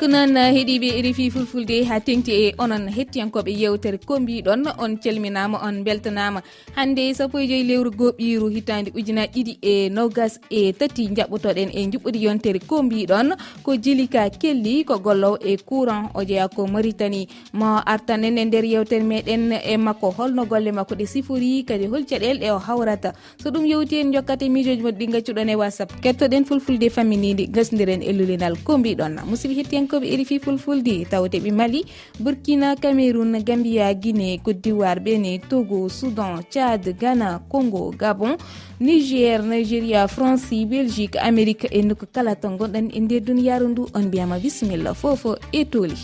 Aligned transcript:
ko 0.00 0.06
noon 0.08 0.32
eh, 0.40 0.48
heeɗiɓe 0.56 0.88
rfi 1.04 1.24
fulfulde 1.30 1.84
ha 1.84 2.00
tengti 2.00 2.32
e 2.32 2.54
onon 2.58 2.88
hettiyankoɓe 2.88 3.52
yewtere 3.52 3.98
ko 4.08 4.16
mbiɗon 4.20 4.62
on 4.80 4.96
calminama 4.96 5.58
on 5.66 5.84
beltanama. 5.84 6.40
Hande 6.76 7.12
sappo 7.14 7.36
e 7.38 7.46
joyi 7.46 7.64
lewru 7.68 7.90
goɓiru 7.90 8.48
hitande 8.48 8.88
ujunaji 8.96 9.42
ɗiɗi 9.44 9.58
e 9.60 9.90
nogas 9.90 10.40
e 10.48 10.72
tati 10.72 11.04
jaɓɓotoɗen 11.16 11.68
e 11.76 11.84
juɓɓudi 11.92 12.22
yontere 12.22 12.60
ko 12.66 12.82
mbiɗon 12.82 13.36
ko 13.62 13.76
jilika 13.76 14.30
kelli 14.30 14.84
ko 14.84 14.98
gollowo 15.04 15.36
e 15.44 15.58
courant 15.58 16.08
o 16.14 16.24
jeeya 16.24 16.48
ko 16.48 16.66
maritani 16.66 17.28
mo 17.52 17.66
artanen 17.84 18.38
e 18.38 18.44
nder 18.44 18.64
yewtere 18.64 19.04
meɗen 19.04 19.52
e 19.52 19.76
makko 19.76 20.14
holno 20.16 20.46
golle 20.46 20.72
makko 20.72 20.94
ɗe 20.94 21.06
sifori 21.06 21.64
kadi 21.68 21.86
hol 21.92 22.06
caɗele 22.08 22.40
ɗe 22.40 22.50
o 22.52 22.58
hawrata. 22.58 23.12
So 23.36 23.50
ɗum 23.50 23.66
yewti 23.66 24.00
en 24.00 24.12
jokkate 24.14 24.48
mijoji 24.48 24.80
moɗe 24.80 24.96
ɗi 24.96 25.12
gaccuɗon 25.12 25.50
e 25.50 25.54
whatsapp. 25.56 25.92
Kettoɗen 26.00 26.46
fulfulde 26.46 26.88
faminide 26.88 27.52
gasdiren 27.52 28.00
e 28.00 28.12
lulinal 28.12 28.56
ko 28.64 28.78
mbiɗon. 28.78 29.28
Musidɓe 29.28 29.56
hettiyan 29.60 29.89
bankoɓe 29.90 30.06
erifi 30.14 30.38
fulfulde 30.38 31.04
tawteɓe 31.10 31.50
mali 31.52 31.84
burkina 32.20 32.76
cameron 32.76 33.42
gambia 33.44 33.94
guiné 33.94 34.38
côte 34.44 34.60
d'ivoire 34.62 35.00
bene 35.00 35.40
togo 35.48 35.88
soudan 35.88 36.42
tchad 36.50 36.94
ghana 37.00 37.40
congo 37.50 37.90
gabon 37.98 38.36
niger 38.80 39.42
nigéria 39.42 40.06
france 40.08 40.54
belgique 40.66 41.16
amérique 41.20 41.68
e 41.70 41.82
nokku 41.82 42.06
kala 42.14 42.34
to 42.36 42.48
gonɗon 42.48 42.90
e 42.92 43.00
nder 43.00 43.20
duniyaru 43.20 43.68
ndu 43.68 43.88
on 43.94 44.04
mbiyama 44.06 44.38
bisimilla 44.38 44.94
fofo 44.94 45.36
e 45.52 45.64
tooli. 45.64 45.96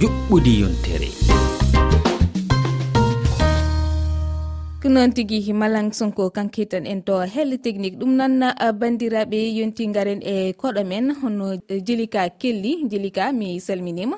Juɓɓudi 0.00 0.60
yontere. 0.60 1.17
ko 4.88 4.94
noon 4.96 5.12
tigui 5.12 5.52
malang 5.52 5.92
sonko 5.92 6.24
kanke 6.36 6.64
tan 6.72 6.86
en 6.92 7.00
to 7.06 7.16
helle 7.34 7.56
technique 7.64 7.98
ɗum 8.00 8.12
noon 8.18 8.34
bandiraɓe 8.80 9.40
yonti 9.58 9.84
garen 9.96 10.20
e 10.32 10.34
koɗo 10.60 10.82
men 10.90 11.06
hono 11.20 11.46
e, 11.72 11.74
jilika 11.86 12.22
kelli 12.40 12.72
jilika 12.90 13.24
mi 13.38 13.48
salminima. 13.66 14.16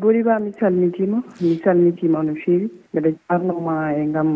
boriba 0.00 0.38
mi 0.38 0.52
salmitima 0.60 1.22
mi 1.40 1.60
salmitima 1.64 2.22
no 2.22 2.34
fewi. 2.34 2.70
Mbeɗa 2.94 3.10
jarnoma 3.28 3.92
e 3.94 4.06
gam 4.12 4.30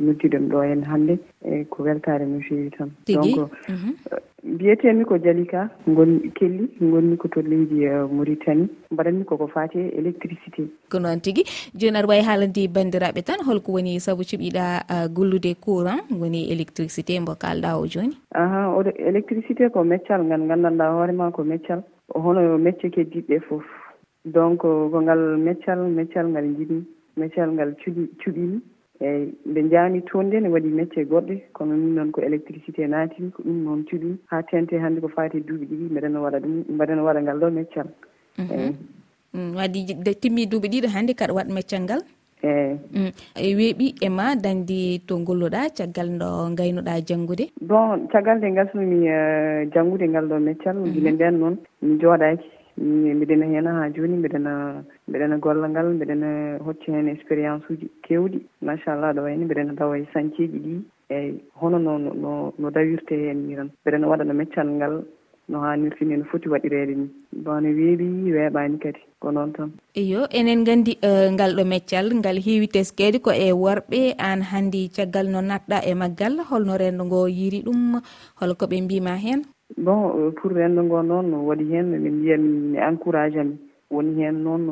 noddiɗen 0.00 0.48
ɗo 0.50 0.62
hen 0.62 0.82
hannde 0.84 1.18
e 1.44 1.64
ko 1.70 1.82
weltare 1.84 2.26
no 2.26 2.40
fewi 2.40 2.70
tan. 2.70 2.90
Donc 3.06 3.24
mhm. 3.68 3.94
euh, 4.12 4.18
mbiyetemi 4.44 5.04
ko 5.04 5.16
jalika 5.18 5.70
gon 5.86 6.20
kelli 6.34 6.68
gonmi 6.80 7.16
ko 7.16 7.28
to 7.28 7.40
leydi 7.40 7.86
euh, 7.86 8.06
mauritanie. 8.10 8.68
Mbaɗanmi 8.90 9.24
koko 9.24 9.46
fate 9.46 9.76
électricité. 9.76 10.68
Ko 10.90 10.98
noon 10.98 11.20
tigui 11.20 11.44
joni 11.74 11.96
aɗa 11.98 12.08
wawi 12.08 12.26
haalandi 12.26 12.68
bandiraɓe 12.68 13.22
tan 13.22 13.46
holko 13.46 13.72
woni 13.72 14.00
saabu 14.00 14.22
cuɓiɗa 14.22 14.64
euh, 14.90 15.08
gollude 15.08 15.54
courant 15.60 16.02
woni 16.10 16.50
électricité 16.52 17.20
mbo 17.20 17.34
kalɗa 17.34 17.78
o 17.78 17.86
joni. 17.86 18.18
Aha 18.34 18.74
oɗo 18.76 18.90
électricité 18.98 19.70
ko 19.70 19.84
meccal 19.84 20.24
ngal 20.24 20.46
gandanɗa 20.48 20.92
hoorema 20.92 21.30
ko 21.30 21.44
meccal 21.44 21.82
hono 22.14 22.58
mecce 22.58 22.90
keddiɗɗe 22.90 23.40
foof 23.48 23.64
donc 24.24 24.64
euh, 24.64 24.88
:fra 24.88 24.90
ko 24.90 25.00
ngal 25.02 25.36
meccal 25.38 25.80
meccal 25.98 26.26
ngal 26.28 26.46
yiɗi 26.58 26.78
meccal 27.16 27.50
ngal 27.52 27.74
cuɗi 27.80 28.04
cuɓii 28.20 28.60
eeyi 29.00 29.34
nde 29.46 29.60
njahmi 29.62 30.00
toon 30.08 30.26
nde 30.26 30.40
ne 30.40 30.48
waɗi 30.54 30.68
mecce 30.78 31.00
goɗɗe 31.04 31.36
kono 31.52 31.74
min 31.76 31.94
noon 31.94 32.10
ko 32.12 32.20
électricité 32.22 32.86
naatimi 32.88 33.30
ko 33.34 33.42
ɗum 33.42 33.58
noon 33.64 33.84
cuɓi 33.88 34.16
ha 34.30 34.42
tente 34.42 34.74
hannde 34.82 35.00
ko 35.00 35.08
faati 35.08 35.40
duuɓi 35.46 35.66
ɗiɗi 35.70 35.86
mbeɗa 35.92 36.20
waɗa 36.24 36.38
ɗum 36.40 36.54
mbaɗa 36.74 37.02
waɗa 37.06 37.20
ngal 37.22 37.38
ɗo 37.42 37.50
meccal 37.50 37.88
mhm. 38.38 38.50
eeyi. 38.52 38.72
Mm, 39.34 39.50
Waddi 39.56 39.80
timmi 40.20 40.46
duuɓi 40.46 40.68
ɗiɗo 40.72 40.88
hannde 40.94 41.12
kaɗa 41.18 41.34
waɗa 41.34 41.52
meccal 41.54 41.82
ngal? 41.82 42.00
Eeyi. 42.42 42.78
Mm. 42.94 43.12
E 43.36 43.48
weeɓi 43.58 43.86
e 44.00 44.08
ma 44.08 44.34
dañde 44.36 45.00
to 45.06 45.18
ngolluɗa 45.18 45.68
caggal 45.76 46.08
no 46.20 46.28
gaynoɗa 46.56 47.00
janngude? 47.08 47.44
Bon 47.60 48.06
caggal 48.12 48.38
nde 48.38 48.54
gasnumi 48.56 48.98
eh, 49.08 49.68
janngude 49.74 50.06
ngal 50.08 50.26
ɗo 50.30 50.36
meccal 50.40 50.76
mhm. 50.76 50.92
gila 50.94 51.10
nden 51.12 51.34
noon 51.40 51.56
mi 51.82 51.98
jooɗaki 52.00 52.53
mbiɗena 52.78 53.46
hen 53.46 53.66
ha 53.66 53.90
joni 53.90 54.16
mbiɗena 54.18 54.84
mbiɗena 55.08 55.38
gollal 55.38 55.70
ngal 55.70 55.94
mbiɗena 55.94 56.58
hocci 56.64 56.90
hen 56.92 57.08
expérience 57.08 57.64
uji 57.70 57.88
kewɗi. 58.02 58.38
Machallah 58.62 59.14
ɗo 59.14 59.22
wayni 59.22 59.44
mbiɗena 59.44 59.74
dawa 59.78 59.98
e 59.98 60.06
santieji 60.12 60.58
ɗi. 60.58 60.74
Eyyi 61.10 61.40
hono 61.60 61.78
no 61.78 61.98
no 61.98 62.54
no 62.58 62.70
dawirte 62.70 63.14
hen 63.14 63.46
ni 63.46 63.54
tan. 63.56 63.70
Mbiɗena 63.84 64.08
waɗa 64.08 64.24
no 64.26 64.34
meccal 64.34 64.66
ngal 64.66 65.04
no 65.48 65.60
hannirta 65.60 66.04
ni 66.04 66.16
no 66.16 66.24
foti 66.24 66.48
waɗirede 66.48 66.94
ni. 66.96 67.06
Bon 67.32 67.60
no 67.62 67.68
weeɓi 67.68 68.32
weeɓani 68.34 68.78
kadi 68.82 69.00
ko 69.20 69.30
noon 69.30 69.52
tan. 69.52 69.70
Eyo 69.94 70.26
enen 70.30 70.64
gandi 70.64 70.98
e, 71.00 71.30
ngal 71.30 71.54
ɗo 71.54 71.64
meccal 71.64 72.10
ngal 72.14 72.38
heewi 72.42 72.66
teskede 72.68 73.22
ko 73.22 73.30
e 73.30 73.52
worɓe 73.52 74.14
an 74.18 74.42
hanndi 74.42 74.88
caggal 74.88 75.30
no 75.30 75.40
natɗa 75.40 75.84
e 75.86 75.94
maggal. 75.94 76.42
Holno 76.50 76.74
rendo 76.76 77.04
ngo 77.04 77.28
yiri 77.28 77.62
ɗum 77.62 78.00
holko 78.40 78.66
ɓe 78.66 78.82
mbima 78.82 79.14
hen. 79.14 79.53
bon 79.84 80.00
:fra 80.12 80.30
pour 80.40 80.50
renndo 80.52 80.82
ngoo 80.82 81.02
noon 81.02 81.28
waɗi 81.48 81.64
heen 81.72 81.86
min 82.02 82.14
mbiya 82.18 82.36
mi 82.38 82.76
encouragé 82.88 83.40
:fra 83.40 83.42
ami 83.44 83.56
woni 83.90 84.12
heen 84.20 84.36
noon 84.44 84.62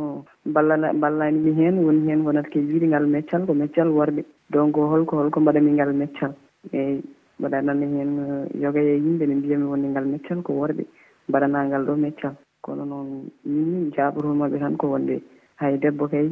balla 0.54 0.92
ballani 1.03 1.38
mi 1.44 1.53
heen 1.58 1.76
woni 1.84 2.03
heen 2.08 2.20
wonata 2.26 2.50
ke 2.53 2.58
wiide 2.60 2.86
ngal 2.88 3.06
meccal 3.14 3.42
ko 3.47 3.52
meccal 3.54 3.88
worɓe. 3.98 4.22
Donc 4.52 4.76
holko 4.76 5.16
holko 5.20 5.41
mbaɗami 5.41 5.70
ngal 5.72 5.92
meccal. 6.00 6.32
Eyyi 6.72 7.02
mbaɗanami 7.38 7.86
hen 7.97 8.10
euh, 8.19 8.44
yoogoya 8.62 8.92
e 8.97 9.00
yimɓe 9.04 9.25
ne 9.26 9.34
mbiyami 9.34 9.64
wonde 9.72 9.86
ngal 9.88 10.04
meccal 10.12 10.42
ko 10.42 10.52
worɓe. 10.60 10.84
Mbaɗanangal 11.28 11.82
ɗo 11.86 11.94
meccal. 11.97 12.34
Kono 12.64 12.84
noon 12.84 13.08
min 13.44 13.91
jabarumaɓe 13.97 14.58
tan 14.60 14.76
ko 14.76 14.86
wonde 14.92 15.22
hay 15.56 15.78
debbo 15.78 16.06
kay 16.08 16.28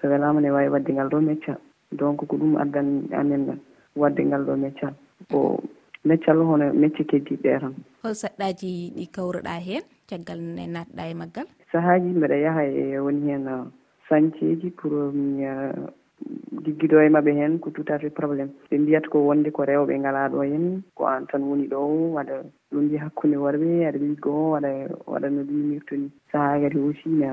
so 0.00 0.08
welama 0.08 0.40
ne 0.40 0.50
wawi 0.50 0.68
wadde 0.74 0.90
ngal 0.92 1.08
ɗo 1.08 1.20
meccal. 1.22 1.58
Donc 1.92 2.26
ko 2.26 2.36
ɗum 2.36 2.56
addan 2.58 3.06
amen 3.12 3.58
wadde 3.96 4.20
ngal 4.26 4.42
ɗo 4.44 4.56
meccal. 4.58 4.92
Ko 5.30 5.60
meccal 6.04 6.38
hono 6.42 6.72
mecce 6.72 7.04
keddiɗe 7.04 7.60
tan. 7.60 7.74
Hol 8.02 8.14
saɗɗaji 8.14 8.92
ɗi 8.96 9.04
kawruɗa 9.14 9.54
hen 9.66 9.82
caggal 10.08 10.40
ne 10.40 10.66
natɗa 10.66 11.02
e 11.10 11.14
maggal? 11.14 11.46
Sahaji 11.72 12.08
mbeɗa 12.16 12.36
yaaha 12.44 12.62
e 12.64 12.98
woni 12.98 13.30
hen 13.30 13.46
uh, 13.48 13.66
sanceji 14.08 14.70
pour 14.76 14.92
um, 14.92 15.14
mi 15.14 15.46
liggido 16.64 17.00
e 17.02 17.08
mabɓe 17.08 17.32
hen 17.34 17.58
ko 17.58 17.70
tout 17.70 17.88
à 17.88 17.98
fait 17.98 18.10
probléme 18.10 18.50
ɓe 18.70 18.78
mbiyata 18.78 19.08
ko 19.08 19.18
wonde 19.26 19.50
ko 19.50 19.64
rewɓe 19.64 19.98
ngala 19.98 20.28
ɗo 20.28 20.42
hen 20.42 20.82
ko 20.94 21.06
an 21.06 21.26
tan 21.26 21.42
woni 21.42 21.66
ɗo 21.66 21.78
waɗa 22.16 22.36
ɗum 22.70 22.84
mbi 22.84 22.96
hakkunde 22.96 23.36
worɓe 23.36 23.68
aɗa 23.88 23.98
liggo 23.98 24.32
waɗa 24.54 24.70
waɗa 25.06 25.28
no 25.30 25.42
ɗuminirta 25.42 25.96
ni 25.96 26.08
sahaa 26.30 26.60
kadi 26.62 26.78
aussi 26.78 27.08
mi 27.08 27.26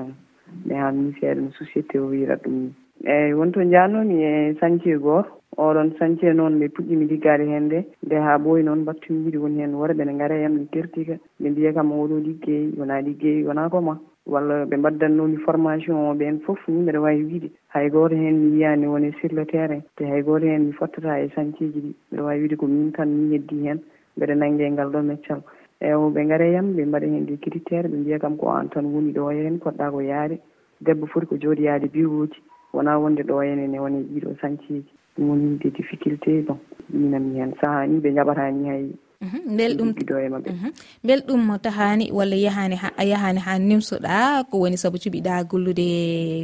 ne 0.66 0.74
hamni 0.74 1.14
seeɗa 1.20 1.40
no 1.40 1.50
société 1.58 1.98
o 1.98 2.06
wirat 2.10 2.42
ɗum 2.42 2.54
ni 2.62 2.74
eyyi 3.04 3.32
wonto 3.32 3.60
to 3.60 3.66
e 3.66 4.54
sañcee 4.60 4.98
goto 4.98 5.40
oɗon 5.56 5.92
sañcee 5.98 6.32
noon 6.34 6.56
nde 6.56 6.68
puɗɗimi 6.68 7.06
liggade 7.08 7.44
hen 7.48 7.64
nde. 7.66 7.84
Nde 8.04 8.16
ha 8.20 8.36
ɓooyi 8.38 8.62
noon 8.64 8.84
battumi 8.84 9.24
wiide 9.24 9.38
woni 9.38 9.60
hen 9.62 9.72
worɓe 9.74 10.04
ne 10.04 10.12
gaare 10.18 10.36
e 10.44 10.48
ne 10.48 10.66
kertika 10.70 11.14
ɓe 11.40 11.50
mbiya 11.50 11.72
kam 11.72 11.90
oɗo 11.92 12.18
liggey 12.20 12.72
wona 12.78 13.00
liggey 13.00 13.44
wona 13.44 13.68
koma 13.70 13.98
walla 14.26 14.64
ɓe 14.66 14.76
mbaddannomi 14.76 15.36
formation 15.38 15.96
o 15.96 16.14
ɓen 16.14 16.40
foof 16.44 16.60
ni 16.68 16.82
mbeɗa 16.82 17.00
wawi 17.00 17.24
wiide. 17.24 17.50
Hay 17.68 17.88
goto 17.90 18.14
hen 18.14 18.36
mi 18.36 18.56
yiyani 18.58 18.86
woni 18.86 19.12
sur 19.20 19.32
le 19.32 19.44
terrain. 19.46 19.82
Te 19.96 20.04
hay 20.04 20.22
goto 20.22 20.46
hen 20.46 20.66
mi 20.66 20.72
fottata 20.72 21.18
e 21.20 21.28
sañceeji 21.34 21.80
ɗi 21.80 21.94
mbeɗa 22.12 22.22
wawi 22.24 22.40
wiide 22.40 22.56
ko 22.56 22.66
min 22.66 22.92
tan 22.92 23.08
mi 23.08 23.32
heddi 23.34 23.66
hen 23.66 23.80
mbeɗa 24.16 24.34
nanngee 24.34 24.70
ngal 24.70 24.90
ɗo 24.92 25.02
meccal 25.02 25.40
eeyi 25.80 26.12
ɓe 26.14 26.26
gaare 26.28 26.52
yam 26.52 26.74
ɓe 26.76 26.84
mbaɗa 26.84 27.06
hen 27.06 27.24
des 27.26 27.38
critére 27.40 27.88
ɓe 27.88 27.96
mbiya 27.96 28.18
kam 28.18 28.36
ko 28.36 28.48
an 28.50 28.68
tan 28.68 28.84
woni 28.84 29.12
ɗo 29.12 29.30
e 29.32 29.44
hen 29.44 29.58
poɗɗa 29.58 29.90
ko 29.90 30.00
yaade 30.00 30.38
debbo 30.80 31.06
foti 31.06 31.26
ko 31.26 31.36
jooɗoyaade 31.36 31.88
bureau 31.92 32.26
ji. 32.26 32.40
wona 32.72 32.98
wonde 32.98 33.22
ɗo 33.22 33.40
henna 33.42 33.82
woni 33.82 34.04
ɗiɗo 34.12 34.30
sanciji 34.40 34.84
ɗum 35.16 35.28
woni 35.30 35.58
de 35.58 35.70
difficulté 35.70 36.42
bon 36.42 36.58
minami 36.90 37.38
hen 37.40 37.52
sahani 37.60 38.00
ɓe 38.00 38.14
jaɓatani 38.14 38.68
hay 38.68 38.84
mhm, 39.20 39.56
bel 39.56 39.72
ɗum 39.76 39.90
ɗiɗo 39.96 40.16
e 40.18 40.28
maɓɓe. 40.28 40.50
Mhm, 40.52 40.70
bel 41.04 41.20
ɗum 41.26 41.58
tahani 41.62 42.12
walla 42.12 42.36
yahani 42.36 42.76
a 42.96 43.04
yahani 43.04 43.40
ha 43.40 43.58
nimsoɗa 43.58 44.44
ko 44.50 44.58
woni 44.62 44.76
saabu 44.76 44.96
cuɓiɗa 44.98 45.44
gollude 45.50 45.88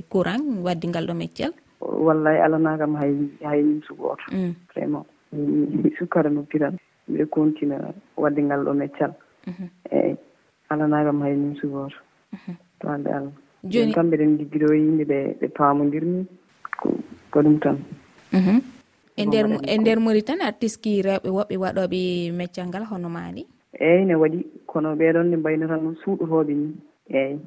courant 0.08 0.44
wadde 0.64 0.86
ngal 0.88 1.06
ɗo 1.06 1.14
meccel 1.14 1.52
wallay 1.80 2.38
alanakam 2.42 2.94
hay 2.96 3.12
hay 3.42 3.62
nimsu 3.62 3.94
goto 3.94 4.24
mm. 4.32 4.54
vraiment. 4.74 5.06
Mi 5.32 5.90
sukkara 5.98 6.30
noppiral 6.30 6.74
mbiɗa 7.08 7.26
continue 7.30 7.78
wadde 8.16 8.40
ngal 8.42 8.64
ɗo 8.64 8.72
meccal. 8.74 9.12
Mhm. 9.46 9.66
Eyi 9.90 10.16
alana 10.70 11.04
kam 11.04 11.22
hay 11.22 11.34
nimsu 11.36 11.66
goto 11.68 11.96
to 12.80 12.88
hande 12.88 13.10
allah. 13.10 13.32
joni 13.70 13.92
kam 13.92 14.06
mbiɗen 14.06 14.38
liggido 14.38 14.74
yimɓe 14.74 15.04
ɓe 15.04 15.18
ɓe 15.40 15.46
pamodirmi 15.56 16.26
ko 17.30 17.38
ɗum 17.42 17.58
tan. 17.60 17.76
Mhm. 18.32 18.60
E 19.16 19.22
nder 19.26 19.46
e 19.64 19.78
nder 19.78 19.98
mori 20.00 20.22
tan 20.22 20.40
artiste 20.40 20.80
ki 20.82 21.02
rewɓe 21.02 21.28
woɓɓe 21.36 21.56
waɗoɓe 21.62 22.32
meccal 22.32 22.66
ngal 22.68 22.84
hono 22.90 23.08
maɗi 23.08 23.46
eyyi 23.80 24.04
ne 24.04 24.14
waɗi. 24.14 24.38
Kono 24.66 24.94
ɓeɗon 24.96 25.30
ne 25.30 25.36
mbayno 25.36 25.66
tan 25.68 25.96
suuɗotoɓe 26.02 26.54
ni. 26.54 26.74
Eyyi 27.10 27.38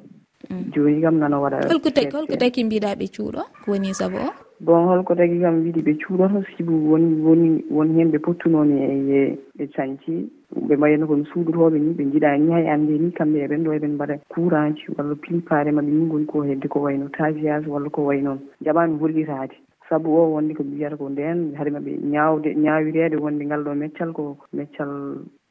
mm. 0.50 0.70
joni 0.72 1.00
kam 1.02 1.18
nano 1.18 1.42
waɗa 1.42 1.68
holko 1.68 1.90
taki 1.90 2.16
holko 2.16 2.36
taki 2.36 2.64
mbiɗa 2.64 2.94
ɓe 2.94 3.06
cuuɗo? 3.14 3.42
Ko 3.64 3.70
woni 3.72 3.94
saabu 3.94 4.16
o? 4.16 4.30
Bon 4.60 4.86
holko 4.88 5.14
tagi 5.14 5.40
kam 5.40 5.62
wiiɗi 5.62 5.80
ɓe 5.82 5.92
cuuɗoto 6.00 6.44
sibu 6.56 6.72
woni 6.90 7.14
woni 7.22 7.64
woni 7.70 7.98
hen 7.98 8.10
ɓe 8.10 8.18
pottunomi 8.18 8.76
e 8.82 9.38
ɓe 9.58 9.66
canci. 9.74 10.30
ɓe 10.68 10.76
mbayino 10.76 11.06
koɓe 11.06 11.24
suudorooɓe 11.32 11.78
ni 11.78 11.94
ɓe 11.94 12.04
njiɗaani 12.04 12.52
hay 12.52 12.66
ande 12.68 12.92
ni 12.98 13.10
kamɓe 13.12 13.38
eɓen 13.44 13.60
e 13.60 13.64
ɗo 13.64 13.72
eɓen 13.78 13.94
mbaɗa 13.94 14.14
courant 14.28 14.76
ji 14.76 14.84
walla 14.96 15.14
pilipare 15.14 15.70
maɓɓe 15.72 15.90
ni 15.90 16.06
goni 16.10 16.26
ko 16.26 16.42
hedde 16.42 16.68
ko 16.68 16.80
wayno 16.80 17.06
no 17.06 17.72
walla 17.72 17.88
ko 17.90 18.02
way 18.02 18.20
noon 18.20 18.38
jaɓani 18.64 18.98
hollitaade 18.98 19.54
sabu 19.88 20.10
o 20.16 20.30
wonde 20.34 20.54
ko 20.54 20.62
mbiyata 20.62 20.96
ko 20.96 21.08
nden 21.08 21.54
haade 21.54 21.70
maɓe 21.70 21.90
ñawde 22.02 22.54
ñawirede 22.54 23.16
wonde 23.16 23.42
ngal 23.46 23.62
ɗo 23.62 23.74
meccal 23.74 24.12
ko 24.12 24.38
meccal 24.52 24.90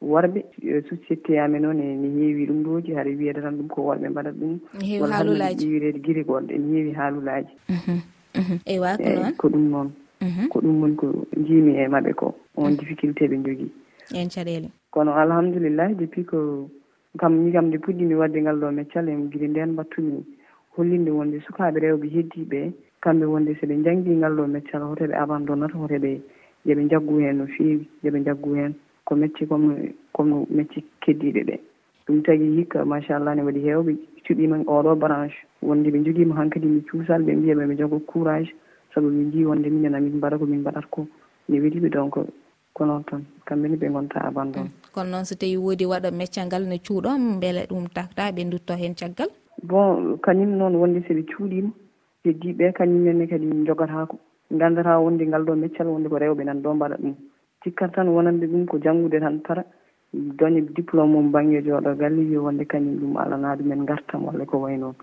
worɓe. 0.02 0.40
Société 0.88 1.38
amen 1.38 1.62
noon 1.62 1.80
ene 1.80 2.08
heewi 2.16 2.46
ɗum 2.48 2.62
ɗoji 2.64 2.92
haɗa 2.96 3.10
wiyede 3.16 3.40
tan 3.42 3.56
ɗum 3.56 3.68
ko 3.68 3.80
worɓe 3.88 4.08
mbaɗata 4.08 4.36
ɗum. 4.36 4.58
Walla 5.00 5.16
haalulaji. 5.16 5.64
ƴewireede 5.66 6.00
giri 6.04 6.22
goɗɗo 6.24 6.52
ene 6.52 6.66
heewi 6.72 6.92
haalulaji. 6.92 7.52
Mhm, 7.68 8.00
mhm. 8.36 8.56
Eywa 8.66 8.96
ko 8.96 9.08
noon? 9.08 9.32
ko 9.36 9.48
ɗum 9.48 9.64
noon. 9.70 9.88
Mhm. 10.20 10.48
Ko 10.48 10.60
ɗum 10.60 10.80
woni 10.80 10.96
ko 10.96 11.06
jiimi 11.36 11.72
e 11.76 11.88
maɓɓe 11.88 12.12
ko. 12.14 12.34
On 12.56 12.70
difficulté 12.76 13.28
ɓe 13.28 13.36
jogui 13.44 13.70
en 14.14 14.28
caɗele 14.28 14.70
kono 14.90 15.12
alhamdulillahi 15.14 15.94
depuis 15.94 16.24
:fra 16.24 16.30
ko 16.30 16.68
kam 17.18 17.32
min 17.38 17.52
kam 17.52 17.66
nde 17.68 17.78
puɗɗimi 17.78 18.14
wadde 18.18 18.38
ngal 18.42 18.58
ɗo 18.60 18.70
meccal 18.74 19.08
en 19.08 19.30
guila 19.30 19.46
nden 19.48 19.70
mbattumi. 19.72 20.24
Hollinde 20.76 21.10
wonde 21.10 21.38
sukaɓe 21.46 21.78
rewɓe 21.80 22.06
heddiɓe 22.14 22.60
kamɓe 23.02 23.24
wonde 23.26 23.54
sooɓe 23.58 23.74
janggui 23.84 24.16
ngal 24.16 24.34
ɗo 24.38 24.46
meccal 24.46 24.82
hoto 24.82 25.04
ɓe 25.06 25.14
abandonata 25.22 25.78
hoto 25.78 25.94
ɓe 25.98 26.20
yooɓe 26.66 26.88
jaggu 26.90 27.18
hen 27.22 27.36
no 27.38 27.46
fewi 27.46 27.86
yooɓe 28.04 28.18
jaggu 28.26 28.54
hen 28.54 28.72
ko 29.06 29.14
mecce 29.16 29.46
comme 29.46 29.94
comme 30.12 30.34
:fra 30.44 30.54
mecce 30.56 30.80
keddiɗe 31.02 31.42
ɗe 31.48 31.56
ɗum 32.06 32.22
tagui 32.22 32.56
hikka 32.58 32.84
machallah 32.84 33.34
ne 33.36 33.42
waɗi 33.42 33.60
hewɓe 33.66 33.92
cuɓima 34.26 34.56
oɗo 34.66 34.94
branche 34.98 35.36
wonde 35.62 35.88
ɓe 35.90 35.98
joguima 36.04 36.34
hankkadi 36.38 36.66
mi 36.66 36.80
cuusal 36.82 37.22
ɓe 37.22 37.32
mbiyaɓe 37.36 37.64
ɓe 37.66 37.74
jogo 37.78 37.98
courage 38.06 38.50
:fra 38.90 39.00
saabu 39.00 39.08
ɓe 39.10 39.30
jii 39.32 39.44
wonde 39.46 39.68
minen 39.70 39.94
emin 39.94 40.16
mbaɗa 40.18 40.38
komin 40.38 40.60
mbaɗata 40.60 40.86
ko 40.90 41.06
mi 41.48 41.60
weeliɓe 41.60 41.88
donc 41.90 42.14
ko 42.80 42.86
noon 42.88 43.04
tan 43.04 43.22
kamɓene 43.44 43.76
ɓe 43.76 43.92
gonta 43.92 44.24
abandon 44.24 44.64
hmm. 44.64 44.92
kono 44.94 45.10
noon 45.12 45.24
so 45.28 45.34
tawi 45.36 45.56
woodi 45.60 45.84
waɗa 45.84 46.10
meccangal 46.10 46.64
no 46.64 46.76
cuuɗon 46.80 47.36
beele 47.40 47.68
ɗum 47.68 47.84
takta 47.92 48.32
ɓe 48.32 48.48
dutto 48.48 48.72
hen 48.80 48.94
caggal? 48.96 49.28
Bon 49.62 50.16
kañum 50.24 50.56
noon 50.56 50.80
wonde 50.80 51.04
so 51.06 51.12
ɓe 51.12 51.22
cuuɗima 51.28 51.70
heddiɓe 52.24 52.72
kañumenne 52.72 53.28
kadi 53.28 53.46
jogotako 53.66 54.16
gandata 54.50 54.98
wonde 54.98 55.26
ngal 55.26 55.44
ɗo 55.44 55.54
meccal 55.56 55.88
wonde 55.88 56.08
ko 56.08 56.16
rewɓe 56.18 56.44
nan 56.44 56.62
ɗo 56.62 56.74
mbaɗa 56.74 56.96
ɗum. 56.96 57.14
Cikkat 57.62 57.92
tan 57.94 58.08
wonande 58.08 58.46
ɗum 58.46 58.66
ko 58.66 58.78
janggude 58.78 59.20
tan 59.20 59.40
para 59.40 59.64
daña 60.12 60.60
diplôme 60.60 61.12
mum 61.12 61.30
banggue 61.32 61.62
jooɗo 61.62 61.94
galle 61.98 62.20
wi 62.30 62.36
wonde 62.36 62.64
kañum 62.64 62.96
ɗum 63.00 63.16
alana 63.16 63.56
ɗumen 63.56 63.84
gartam 63.86 64.24
walla 64.24 64.44
ko 64.44 64.58
way 64.58 64.76
noon. 64.76 64.94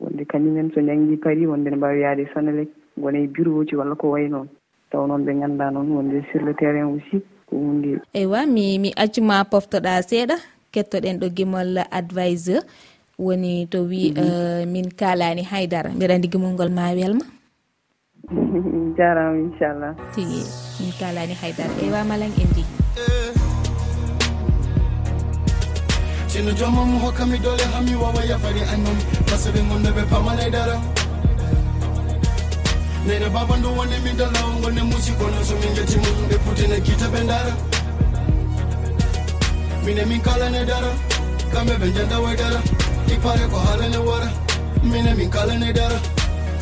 Wonde 0.00 0.24
kañumen 0.24 0.70
so 0.74 0.80
janggui 0.80 1.16
paari 1.16 1.46
wonde 1.46 1.68
ne 1.70 1.76
mbawi 1.76 2.00
yaade 2.00 2.26
Senelec 2.32 2.68
gona 2.96 3.18
e 3.18 3.26
bureau 3.26 3.64
ji 3.64 3.76
walla 3.76 3.94
ko 3.94 4.10
way 4.10 4.28
noon. 4.28 4.48
taw 4.94 5.06
noon 5.10 5.26
ɓe 5.26 5.32
ganda 5.40 5.66
noon 5.74 5.88
wonde 5.96 6.22
sur 6.30 6.40
le 6.46 6.54
terrain 6.54 6.86
aussi 6.94 7.18
ko 7.50 7.58
hunde 7.58 7.98
eywa 8.14 8.46
mi 8.46 8.78
mi 8.78 8.90
accuma 9.02 9.42
poftoɗa 9.50 9.92
seeɗa 10.08 10.36
kettoɗen 10.72 11.18
ɗo 11.20 11.26
gimol 11.36 11.70
adviseur 11.98 12.62
woni 13.18 13.66
to 13.72 13.78
wi 13.90 14.10
mhm. 14.10 14.18
euh, 14.22 14.62
min 14.72 14.86
kalani 15.00 15.42
haydara. 15.42 15.90
Mbiɗa 15.96 16.14
andi 16.14 16.28
gimol 16.32 16.52
ngol 16.54 16.70
ma 16.76 16.94
welma. 16.98 17.24
Jarama 18.98 19.38
inchallah. 19.44 19.92
Tigi 20.14 20.42
min 20.80 20.92
kalani 21.00 21.34
haydara. 21.42 21.74
Eywa 21.82 22.00
malan 22.10 22.32
en 22.42 22.50
di 22.54 22.62
sinno 26.34 26.50
jomam 26.58 26.98
hokkami 27.02 27.38
dole 27.38 27.62
hami 27.74 27.94
wawa 28.02 28.20
yafari 28.30 28.62
annon 28.72 28.98
pasaɓe 29.28 29.60
gonnoɓe 29.70 30.02
pamanay 30.10 30.50
dara 30.54 30.76
nene 33.06 33.28
babandu 33.34 33.68
ndu 33.68 33.96
min 34.04 34.16
dalawo 34.16 34.52
gonne 34.62 34.82
musikono 34.82 35.44
somin 35.48 35.74
jetti 35.76 35.96
mum 35.96 36.28
ɓe 36.28 36.36
putine 36.44 36.80
kita 36.80 37.06
ɓe 37.12 37.20
dara 37.28 37.52
mine 39.84 40.04
min 40.08 40.20
kalane 40.20 40.64
dara 40.64 40.90
kamɓe 41.54 41.74
ɓe 41.80 41.86
janda 41.94 42.18
way 42.24 42.36
dara. 42.36 42.60
Ipare 43.14 43.44
ko 43.52 43.56
haalane 43.64 43.98
wara 44.08 44.28
mine 44.82 45.10
min 45.18 45.30
kalane 45.30 45.72
dara. 45.78 45.98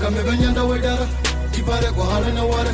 Kamɓe 0.00 0.20
ɓe 0.26 0.32
janda 0.42 0.62
way 0.68 0.80
dara 0.80 1.06
ipare 1.58 1.88
ko 1.96 2.02
haalane 2.10 2.42
wara. 2.50 2.72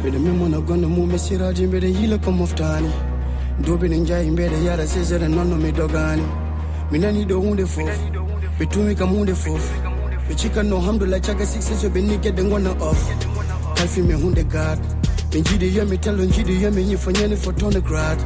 Mbeɗe 0.00 0.18
memmona 0.24 0.58
gonɗo 0.66 0.88
mume 0.88 1.18
siraji 1.18 1.66
mbeɗe 1.66 1.88
yiila 1.96 2.18
ko 2.24 2.30
moftani. 2.30 2.90
Duuɓi 3.64 3.86
ne 3.88 3.96
mbeɗe 4.34 4.64
yara 4.66 4.86
sesere 4.86 5.28
nonno 5.28 5.56
mi 5.56 5.72
dogani. 5.72 6.22
Mi 6.90 6.98
nani 6.98 7.24
ɗo 7.24 7.34
hunde 7.42 7.64
foof 7.66 7.98
ɓe 8.58 8.64
tumi 8.72 8.94
kam 8.94 9.10
hunde 9.14 9.34
foof 9.34 9.64
ɓe 10.28 10.34
cikkanno 10.36 10.80
hamdoulah 10.80 11.20
caga 11.20 11.46
success 11.46 11.82
yo 11.84 11.90
ɓe 11.90 12.00
ni 12.02 12.16
ɗe 12.18 12.42
gonna 12.48 12.70
off. 12.80 13.00
Kalfimi 13.76 14.12
e 14.12 14.16
hunde 14.16 14.44
gad 14.48 14.78
ɓe 15.30 15.40
jiiɗi 15.44 15.76
yomi 15.76 15.98
tello 15.98 16.24
jiiɗi 16.24 16.62
yomi 16.62 16.82
ñifo 16.84 17.10
ñani 17.10 17.36
fo 17.36 17.52
tone 17.52 17.80
grad 17.80 18.18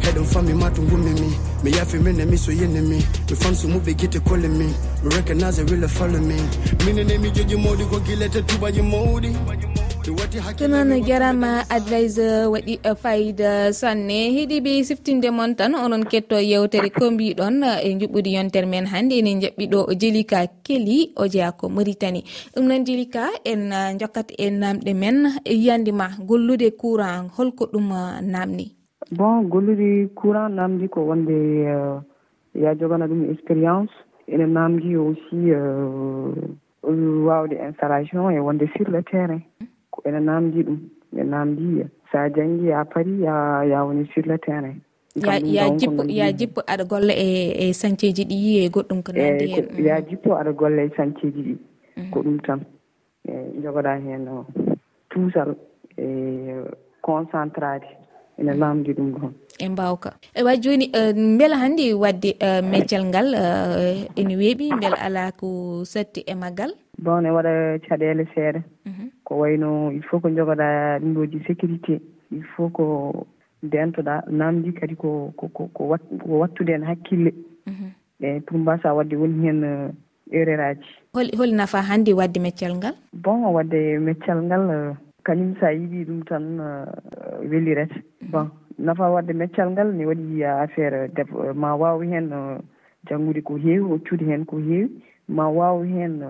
heɗon 0.00 0.24
fammi 0.24 0.52
ma 0.54 0.70
to 0.70 0.82
gummimi 0.82 1.36
mi. 1.62 1.70
Yafe 1.70 1.98
mine 1.98 2.24
mi 2.26 2.36
so 2.36 2.50
yenne 2.52 2.80
mi. 2.80 2.96
Mi 3.30 3.36
famso 3.36 3.68
muɓe 3.68 3.94
guite 3.96 4.20
kolle 4.24 4.48
mi. 4.48 4.66
Mi 5.02 5.10
recognize 5.14 5.58
e 5.60 5.64
wille 5.64 5.88
falle 5.88 6.16
e 6.16 6.20
mi 6.20 6.34
minene 6.84 7.18
mi 7.18 7.30
joƴi 7.30 7.56
mawɗi 7.56 7.84
ko 7.90 8.00
guilete 8.00 8.42
tubaji 8.46 8.80
mawɗi. 8.82 9.30
tonon 10.04 11.00
jarama 11.00 11.64
adviseur 11.72 12.52
waɗi 12.52 12.76
eh, 12.84 12.94
fayida 13.02 13.72
sanne. 13.72 14.36
Heeɗiɓe 14.36 14.84
siftinde 14.84 15.30
moon 15.32 15.56
tan 15.56 15.72
onon 15.74 16.04
ketto 16.04 16.36
yewtere 16.36 16.90
ko 16.92 17.10
mbiɗon 17.10 17.64
eh, 17.64 17.88
e 17.88 17.96
juɓɓudi 17.96 18.34
yontere 18.36 18.66
men 18.66 18.84
hannde. 18.84 19.16
Enen 19.16 19.40
jaɓɓi 19.40 19.64
ɗo 19.72 19.80
jelika 20.00 20.44
keli 20.66 21.12
o 21.16 21.24
jeeya 21.26 21.52
ko 21.52 21.68
maritani 21.68 22.20
ɗum 22.54 22.68
noon 22.68 22.84
jelika 22.84 23.32
en 23.44 23.72
eh, 23.72 23.96
jokkat 24.00 24.28
e 24.38 24.50
namɗe 24.50 24.92
men. 24.94 25.40
E 25.44 25.54
Yiyandema 25.56 26.06
gollude 26.28 26.68
courant 26.76 27.32
holko 27.36 27.64
ɗum 27.72 27.88
namni? 28.28 28.76
Bon 29.10 29.40
gollude 29.48 30.12
courant 30.14 30.52
namdi 30.52 30.88
ko 30.88 31.00
wonde 31.00 31.64
ya 32.54 32.74
jogana 32.76 33.06
ɗum 33.08 33.30
expérience. 33.32 33.92
Ene 34.28 34.46
namdi 34.52 34.96
aussi 34.96 35.48
wawde 37.24 37.56
installation 37.56 38.30
e 38.30 38.38
wonde 38.40 38.68
sur 38.76 38.90
le 38.90 39.02
terrain. 39.02 39.40
ko 39.94 40.02
ene 40.08 40.20
namdi 40.20 40.66
ɗum 40.66 40.78
ɓe 41.14 41.22
namdi 41.22 41.86
sa 42.10 42.26
jangi 42.28 42.66
ya 42.68 42.84
paari 42.84 43.22
ya 43.22 43.62
ya 43.70 43.84
woni 43.86 44.06
sur 44.12 44.26
le 44.26 44.38
terrain. 44.38 44.78
Ya 45.14 45.70
jippo 45.70 46.02
ya 46.10 46.32
jippo 46.32 46.60
aɗa 46.66 46.84
golla 46.90 47.14
e 47.14 47.54
e 47.62 47.72
sancieji 47.72 48.24
ɗi 48.26 48.34
yi 48.44 48.52
e 48.66 48.68
goɗɗum 48.74 49.02
ko 49.06 49.12
nandi 49.12 49.46
hen 49.46 49.66
eh, 49.70 49.84
ya 49.86 50.00
jippo 50.02 50.34
aɗa 50.34 50.52
golla 50.52 50.82
e 50.82 50.90
sancieji 50.96 51.40
ɗi. 51.46 51.54
Mhm. 51.96 52.10
Ko 52.10 52.18
ɗum 52.22 52.38
tan. 52.46 52.60
Eh, 53.28 53.54
e 53.54 53.62
jogoɗa 53.62 53.92
hen 54.02 54.28
oh, 54.28 54.46
tuusal 55.10 55.54
e 55.96 56.06
concentrade 57.00 57.86
ene 58.38 58.52
mhm. 58.52 58.58
namdi 58.58 58.90
ɗum 58.92 59.10
ɗon. 59.14 59.32
E 59.62 59.68
mbawka. 59.68 60.10
Ewa 60.34 60.56
joni 60.56 60.90
eh, 60.92 61.14
beela 61.38 61.56
hannde 61.62 61.94
wadde 61.94 62.34
meccal 62.66 63.04
ngal 63.06 63.28
ene 64.18 64.34
weeɓi 64.34 64.66
beela 64.80 64.98
ala 64.98 65.30
ko 65.32 65.84
satti 65.86 66.26
e 66.26 66.34
maggal 66.34 66.74
bon 66.98 67.12
:fra 67.12 67.20
ne 67.20 67.30
waɗa 67.30 67.78
caɗele 67.88 68.24
seeɗa. 68.34 68.60
Mhm. 68.86 69.10
Ko 69.24 69.34
wayno 69.38 69.90
il 69.92 70.02
faut 70.02 70.20
ko 70.20 70.28
jogoɗa 70.28 70.98
ɗumɗoji 71.00 71.44
sécurité. 71.46 72.00
Il 72.32 72.42
faut 72.44 72.68
ko 72.70 73.26
dentoɗa 73.62 74.24
namdi 74.30 74.72
kadi 74.74 74.94
ko 74.96 75.32
ko 75.36 75.48
ko 75.48 75.98
wattude 76.38 76.70
hen 76.70 76.82
hakkille. 76.84 77.32
Eeyi 78.20 78.40
pour 78.46 78.58
mbasa 78.58 78.94
wadde 78.94 79.14
woni 79.16 79.46
hen 79.46 79.64
eh, 79.64 79.90
erreur 80.32 80.60
aji. 80.60 80.88
Hol 81.14 81.52
nafa 81.54 81.82
hannde 81.82 82.12
wadde 82.14 82.38
meccal 82.40 82.74
ngal? 82.76 82.94
Bon 83.12 83.42
wadde 83.52 83.74
waɗde 83.74 84.00
meccal 84.00 84.42
ngal 84.42 84.70
eh, 84.70 84.94
kañum 85.24 85.54
sa 85.60 85.66
a 85.68 85.74
ɗum 85.74 86.24
tan 86.24 86.58
eh, 86.60 87.48
welirete. 87.48 87.96
Mhm. 88.22 88.30
Bon 88.30 88.50
nafa 88.78 89.10
wadde 89.10 89.32
meccal 89.34 89.70
ngal 89.70 89.92
ne 89.94 90.04
waɗi 90.06 90.44
affaire 90.44 91.08
:fra 91.14 91.52
ma 91.54 91.74
waaw 91.74 92.00
hen 92.00 92.30
janngude 93.08 93.42
ko 93.44 93.56
heewi 93.56 93.82
hoccude 93.88 94.22
hen 94.24 94.44
ko 94.46 94.56
heewi. 94.58 94.90
Ma 95.28 95.48
waaw 95.48 95.82
hen 95.82 96.22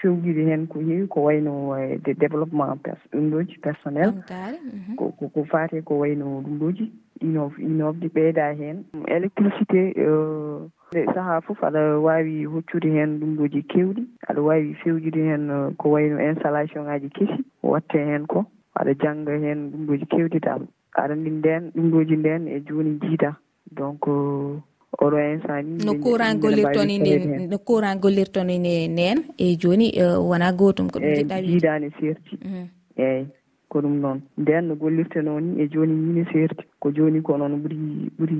fewjiɗi 0.00 0.44
hen 0.50 0.66
ko 0.66 0.80
heewi 0.80 1.06
ko 1.08 1.20
wayno 1.22 1.76
e, 1.76 1.98
de 2.04 2.12
développement 2.14 2.78
ɗum 3.12 3.30
ɗoji 3.30 3.58
personnel. 3.60 4.12
Mhm. 4.12 4.96
Ko 4.96 5.44
fate 5.50 5.82
ko 5.84 5.98
wayno 5.98 6.42
ɗum 6.44 6.58
ɗoji 6.58 6.92
inov 7.20 7.52
inofde 7.58 8.08
ɓeyda 8.14 8.54
hen. 8.58 8.84
Électricité 9.06 9.94
euh, 9.98 10.68
e 10.94 11.04
saaha 11.14 11.40
foof 11.40 11.62
aɗa 11.62 11.98
wawi 12.00 12.44
hoccude 12.44 12.88
hen 12.88 13.18
ɗum 13.20 13.36
ɗoji 13.36 13.62
kewɗi. 13.68 14.02
Aɗa 14.28 14.40
wawi 14.42 14.74
fewjude 14.82 15.20
hen 15.30 15.50
euh, 15.50 15.70
ko 15.76 15.90
wayno 15.90 16.18
installation 16.20 16.84
ngaji 16.84 17.10
kesi 17.10 17.44
watte 17.62 17.98
hen 17.98 18.26
ko. 18.26 18.44
Aɗa 18.78 18.94
jangga 18.94 19.32
hen 19.38 19.70
ɗum 19.70 19.86
ɗoji 19.86 20.06
kewɗi 20.06 20.40
dal. 20.40 20.62
Aɗa 20.96 21.14
ndi 21.14 21.30
nden 21.30 21.70
ɗum 21.74 21.90
ɗoji 21.90 22.16
nden 22.16 22.48
e 22.48 22.60
joni 22.60 22.98
jiida 23.00 23.36
donc 23.70 24.06
euh, 24.08 24.56
oɗo 25.00 25.18
en 25.18 25.40
sani 25.46 25.84
no 25.84 25.94
courant 26.02 26.38
gollirton 26.40 26.90
ine 26.90 27.46
no 27.50 27.58
courant 27.58 28.00
gollirton 28.00 28.50
ine 28.50 28.88
nden 28.88 29.18
e 29.38 29.56
joni 29.56 29.88
e, 29.94 30.02
wona 30.28 30.52
gotum 30.52 30.90
ko 30.90 30.98
ɗum 30.98 31.08
e, 31.12 31.14
jiɗɗa 31.16 31.42
jiidani 31.42 31.90
serti. 32.00 32.34
Mhm. 32.44 32.66
Eyyi 32.96 33.26
ko 33.68 33.78
ɗum 33.80 33.94
noon. 34.00 34.20
Nden 34.38 34.64
no 34.68 34.74
gollirtenoo 34.74 35.40
ni 35.40 35.62
e 35.62 35.68
joni 35.68 35.94
ni 35.94 36.20
ne 36.20 36.24
seerti 36.32 36.64
ko 36.80 36.90
joni 36.90 37.22
ko 37.22 37.36
noon 37.36 37.54
ɓuuri 37.62 37.76
ɓuuri 38.18 38.36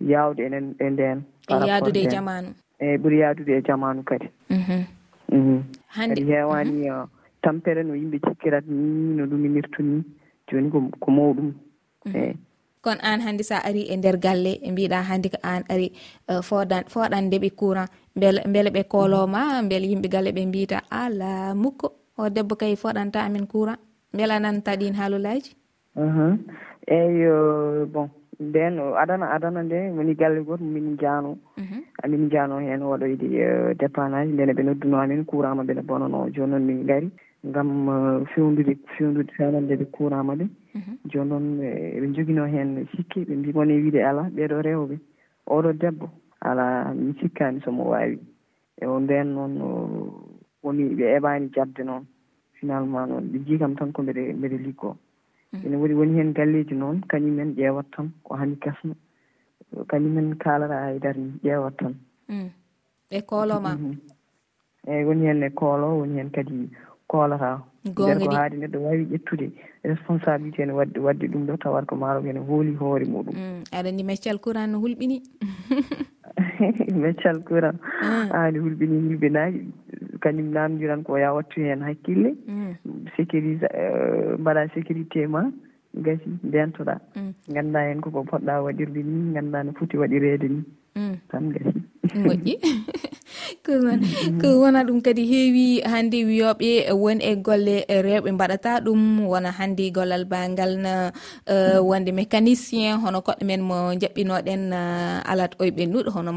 yawde 0.00 0.40
enen 0.46 0.74
e, 0.78 0.84
e 0.86 0.90
ndeen 0.90 1.22
yaadude 1.48 2.00
e 2.02 2.10
jamanu. 2.10 2.48
Eyyi 2.80 2.98
ɓuuri 2.98 3.18
yaadude 3.18 3.52
e 3.58 3.62
jamanu 3.62 4.02
kadi. 4.02 4.28
Mhm. 4.50 4.82
Mhm. 5.32 5.62
Hande 5.86 6.14
kadi 6.14 6.30
heewaani 6.30 6.90
tampere 7.42 7.82
no 7.84 7.94
yimɓe 7.94 8.18
cikkirat 8.26 8.64
ni 8.66 9.14
no 9.16 9.26
ɗuminirtu 9.26 9.82
ni 9.82 10.02
joni 10.50 10.70
ko 10.70 11.10
mawɗum. 11.10 11.52
Eyyi 12.14 12.34
kono 12.84 13.00
an 13.10 13.20
hannde 13.24 13.44
sa 13.50 13.56
ari 13.68 13.82
e 13.92 13.96
nder 13.96 14.16
galle 14.24 14.52
e 14.66 14.68
mbiɗa 14.72 14.98
hannde 15.08 15.28
ko 15.34 15.38
an 15.52 15.62
ari 15.72 15.88
e 16.32 16.34
foɗan 16.48 16.84
foɗande 16.92 17.36
ɓe 17.44 17.50
courant 17.60 17.90
beele 18.20 18.40
beele 18.52 18.70
ɓe 18.76 18.82
koloma 18.92 19.40
beele 19.70 19.86
yimɓe 19.92 20.08
galle 20.14 20.30
ɓe 20.36 20.42
mbita 20.48 20.78
ala 21.02 21.30
mukko 21.62 21.86
o 22.20 22.28
debbo 22.34 22.54
kay 22.60 22.74
foɗanta 22.82 23.18
amin 23.26 23.46
courant 23.52 23.80
beela 24.16 24.36
nanta 24.44 24.76
ɗin 24.80 24.94
haalulaji 25.00 25.50
mhm. 25.96 26.32
eyi 26.96 27.24
bon 27.94 28.08
nden 28.40 28.74
adana 29.02 29.26
adana 29.34 29.60
nde 29.62 29.78
woni 29.96 30.14
galle 30.20 30.40
goto 30.46 30.64
min 30.74 30.96
jaano 31.02 31.30
min 32.10 32.20
mhm. 32.20 32.30
jaano 32.32 32.58
heen 32.66 32.82
waɗoyde 32.90 33.26
dépannage 33.80 34.30
nden 34.32 34.50
ɓe 34.56 34.62
nodduno 34.64 34.96
amin 35.02 35.24
courant 35.30 35.56
ma 35.56 35.62
ɓene 35.68 35.82
bonono 35.88 36.18
joni 36.34 36.50
noon 36.50 36.64
min 36.68 36.80
gari 36.88 37.08
ngam 37.48 37.68
eh, 37.94 38.26
fewdude 38.32 38.74
fewdude 38.96 39.30
tanande 39.36 39.74
ɓe 39.80 39.86
courant 39.96 40.24
ma 40.26 40.34
ɓe 40.34 40.46
Mhm. 40.74 40.96
joni 41.10 41.28
noon 41.30 41.60
e, 41.62 41.96
eɓe 41.98 42.06
joguino 42.14 42.44
hen 42.46 42.86
sikke 42.96 43.24
ɓe 43.28 43.34
mbi 43.36 43.52
woni 43.54 43.74
wiide 43.82 44.00
ala 44.04 44.22
ɓeeɗo 44.34 44.56
rewɓe. 44.62 44.96
Oɗo 45.46 45.72
debbo 45.78 46.06
ala 46.40 46.92
mi 46.94 47.12
sikkani 47.20 47.60
somo 47.64 47.84
wawi 47.92 48.18
e 48.82 48.86
o 48.86 48.98
nden 49.00 49.34
noon 49.34 49.54
woni 50.62 50.82
ɓe 50.98 51.04
eɓani 51.16 51.50
jabde 51.54 51.82
noon 51.84 52.04
finalement 52.58 53.06
noon 53.06 53.24
ɓe 53.30 53.38
njii 53.38 53.58
kam 53.58 53.74
tan 53.76 53.92
ko 53.92 54.02
mbeɗe 54.02 54.32
mbeɗe 54.34 54.58
liggoo. 54.66 54.96
Mhm. 55.52 55.66
Ene 55.66 55.76
woni 55.76 55.94
woni 55.94 56.14
heen 56.18 56.32
galleeji 56.34 56.74
noon 56.74 57.00
kañumen 57.08 57.54
ƴeewat 57.54 57.86
tan 57.94 58.10
ko 58.24 58.34
hani 58.34 58.56
gasno 58.58 58.94
kañumen 59.88 60.34
kaalata 60.38 60.74
haydara 60.90 61.18
ni 61.20 61.32
ƴeewat 61.44 61.76
tan. 61.78 61.94
Ɓe 63.10 63.20
kooloma. 63.26 63.78
Eeyi 64.86 65.04
woni 65.06 65.26
heen 65.26 65.42
e 65.42 65.50
koolo 65.50 65.98
woni 66.00 66.14
heen 66.18 66.30
kadi 66.30 66.68
koolata 67.06 67.62
nder 67.84 68.18
ko 68.18 68.30
haali 68.32 68.56
neɗɗo 68.56 68.78
wawi 68.86 69.04
ƴettude 69.12 69.46
responsabilité 69.84 70.66
ne 70.66 70.72
wadde 70.72 70.98
wadde 71.06 71.26
ɗum 71.28 71.46
ɗo 71.46 71.56
tawat 71.62 71.84
ko 71.86 71.96
maaro 71.96 72.22
kene 72.22 72.40
hooli 72.40 72.72
hoore 72.80 73.04
muɗum. 73.04 73.34
Mm, 73.36 73.62
aɗa 73.76 73.88
andi 73.88 74.04
meccal 74.04 74.38
courant 74.38 74.72
no 74.72 74.80
hulɓini. 74.80 75.22
Meccal 77.04 77.42
courant 77.48 77.78
mm. 78.02 78.30
aani 78.32 78.58
hulɓini 78.64 78.96
hulɓinaki 79.06 79.60
kañum 80.22 80.48
namdiran 80.56 81.04
ko 81.04 81.18
ya 81.18 81.34
wattu 81.36 81.60
heen 81.60 81.82
hakkille. 81.82 82.34
Mm. 82.48 82.72
Sécurise 83.16 83.68
euh, 83.74 84.38
mbaɗa 84.38 84.68
sécurité 84.74 85.26
ma 85.26 85.44
gasi 85.94 86.28
ndentoɗa. 86.44 86.96
Ganda 87.48 87.80
hen 87.88 88.00
koko 88.00 88.24
poɗɗa 88.24 88.62
waɗirde 88.64 89.02
ni 89.04 89.34
ganda 89.34 89.62
no 89.62 89.72
foti 89.72 89.96
waɗirede 89.96 90.48
ni 90.48 90.62
tan 91.28 91.52
gasi. 91.52 91.82
Moƴƴi 92.24 92.54
konon 93.64 94.00
ko 94.40 94.60
wona 94.60 94.84
ɗum 94.84 95.00
kadi 95.00 95.24
heewi 95.24 95.80
hannde 95.80 96.20
wiyoɓe 96.28 96.92
woni 96.92 97.24
e 97.24 97.32
golle 97.40 97.76
rewɓe 97.88 98.28
mbaɗata 98.36 98.84
ɗum 98.84 99.24
wona 99.24 99.50
hannde 99.58 99.88
gollal 99.96 100.24
bangal 100.28 100.72
na 100.84 100.92
e, 101.48 101.80
wonde 101.80 102.12
mécanicien 102.12 103.00
hono 103.00 103.18
koɗɗo 103.26 103.44
men 103.48 103.62
mo 103.68 103.76
jaɓɓinoɗen 104.00 104.62
alat 105.30 105.52
oyeɓe 105.60 105.82
nuɗo 105.92 106.10
hono 106.16 106.30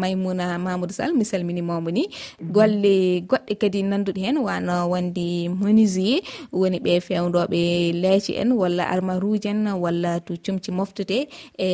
maymouna 0.00 0.58
mamoudou 0.58 0.94
sall 0.94 1.12
mi 1.18 1.24
salminimamo 1.24 1.90
ni. 1.90 2.06
Mhm. 2.06 2.52
Golle 2.54 2.94
goɗɗe 3.30 3.52
kadi 3.60 3.82
nanduɗe 3.82 4.20
hen 4.26 4.38
wano 4.38 4.74
wonde 4.92 5.26
menuisier 5.60 6.22
woni 6.52 6.78
ɓe 6.78 6.92
fewdoɓe 7.06 7.60
leeci 8.02 8.32
en 8.38 8.52
walla 8.54 8.84
armaruji 8.86 9.48
en 9.50 9.66
walla 9.82 10.20
to 10.20 10.32
comci 10.44 10.70
moftete 10.70 11.26
e 11.58 11.68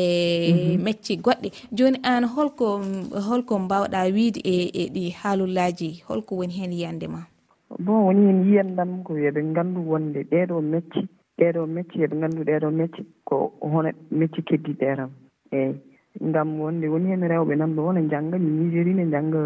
mhm. 0.52 0.82
mecci 0.84 1.20
goɗɗe. 1.20 1.48
Joni 1.76 1.98
an 2.02 2.24
holko 2.24 2.80
holko 3.28 3.54
mbawɗa 3.58 4.00
wiide 4.14 4.40
e, 4.40 4.56
e 4.72 4.93
yiɗi 4.94 5.10
haalullaji 5.20 6.02
holko 6.08 6.36
woni 6.36 6.52
heen 6.58 6.72
yiyande 6.72 7.06
ma? 7.08 7.26
Bon 7.78 8.04
woni 8.06 8.26
heen 8.26 8.44
yiyandam 8.46 9.02
ko 9.04 9.14
yoɓe 9.14 9.42
nganndu 9.42 9.80
wonde 9.90 10.22
ɗeeɗo 10.30 10.60
mecci 10.62 11.08
ɗeeɗo 11.38 11.66
mecci 11.66 11.98
yoɓe 12.00 12.16
nganndu 12.16 12.42
ɗeeɗo 12.44 12.70
mecci 12.70 13.02
ko 13.24 13.52
hono 13.60 13.90
mecci 14.10 14.42
keddiɗe 14.42 14.96
tan 14.96 15.10
eeyi 15.50 15.74
ngam 16.22 16.60
wonde 16.60 16.86
woni 16.88 17.08
heen 17.10 17.22
rewɓe 17.26 17.54
nan 17.56 17.74
ɗo 17.76 17.92
ne 17.92 18.08
jannga 18.08 18.38
mi 18.38 18.50
nigéri 18.50 18.94
ne 18.94 19.10
jannga 19.10 19.40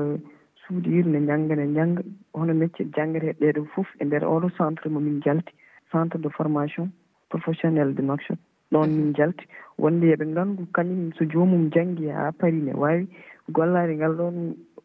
suudiir 0.67 1.07
ne 1.07 1.25
jannga 1.27 1.55
ne 1.57 1.67
jannga 1.75 2.03
hono 2.35 2.53
mecce 2.55 2.85
janngete 2.95 3.33
ɗeeɗo 3.41 3.65
fof 3.73 3.89
e 4.01 4.05
ndeer 4.05 4.25
oɗo 4.25 4.51
centre 4.59 4.89
mo 4.91 5.01
min 5.01 5.21
jalti 5.25 5.53
centre 5.91 6.19
de 6.21 6.29
formation 6.29 6.91
professionnel 7.31 7.95
de 7.95 8.03
nokshot 8.03 8.39
ɗon 8.73 8.89
min 8.91 9.15
jalti 9.17 9.45
wonde 9.79 10.05
yoɓe 10.13 10.27
nganndu 10.27 10.67
kañum 10.75 11.13
so 11.17 11.25
joomum 11.25 11.71
jangi 11.73 12.11
haa 12.13 12.33
pari 12.33 12.61
ne 12.61 12.73
waawi 12.75 13.09
gollaade 13.49 13.97
ngal 13.97 14.13
ɗon 14.13 14.37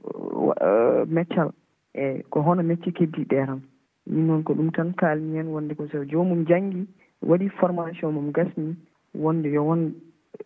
Euh, 0.03 1.05
meccal 1.07 1.51
e 1.93 2.23
ko 2.29 2.41
hono 2.41 2.63
mecce 2.63 2.91
keddiɗe 2.91 3.45
tan 3.45 3.61
min 4.05 4.27
noon 4.27 4.43
ko 4.43 4.53
ɗum 4.53 4.71
tan 4.75 4.93
kaalmi 4.99 5.37
heen 5.37 5.47
wonde 5.47 5.75
ko 5.75 5.87
so 5.91 6.03
joomum 6.03 6.45
janngi 6.45 6.85
waɗi 7.21 7.47
formation 7.59 8.11
mum 8.11 8.31
gasni 8.31 8.75
wonde 9.15 9.47
yo 9.47 9.63
won 9.63 9.93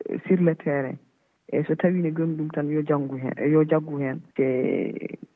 euh, 0.09 0.17
sur 0.27 0.37
le 0.37 0.53
terrain. 0.55 0.97
Eeyi 1.51 1.65
so 1.67 1.75
tawi 1.75 2.01
ne 2.01 2.11
goni 2.11 2.35
ɗum 2.37 2.49
tan 2.53 2.69
yo 2.69 2.81
janngu 2.81 3.17
heen 3.17 3.51
yo 3.51 3.63
jaggu 3.63 3.97
heen 3.97 4.21
te 4.35 4.45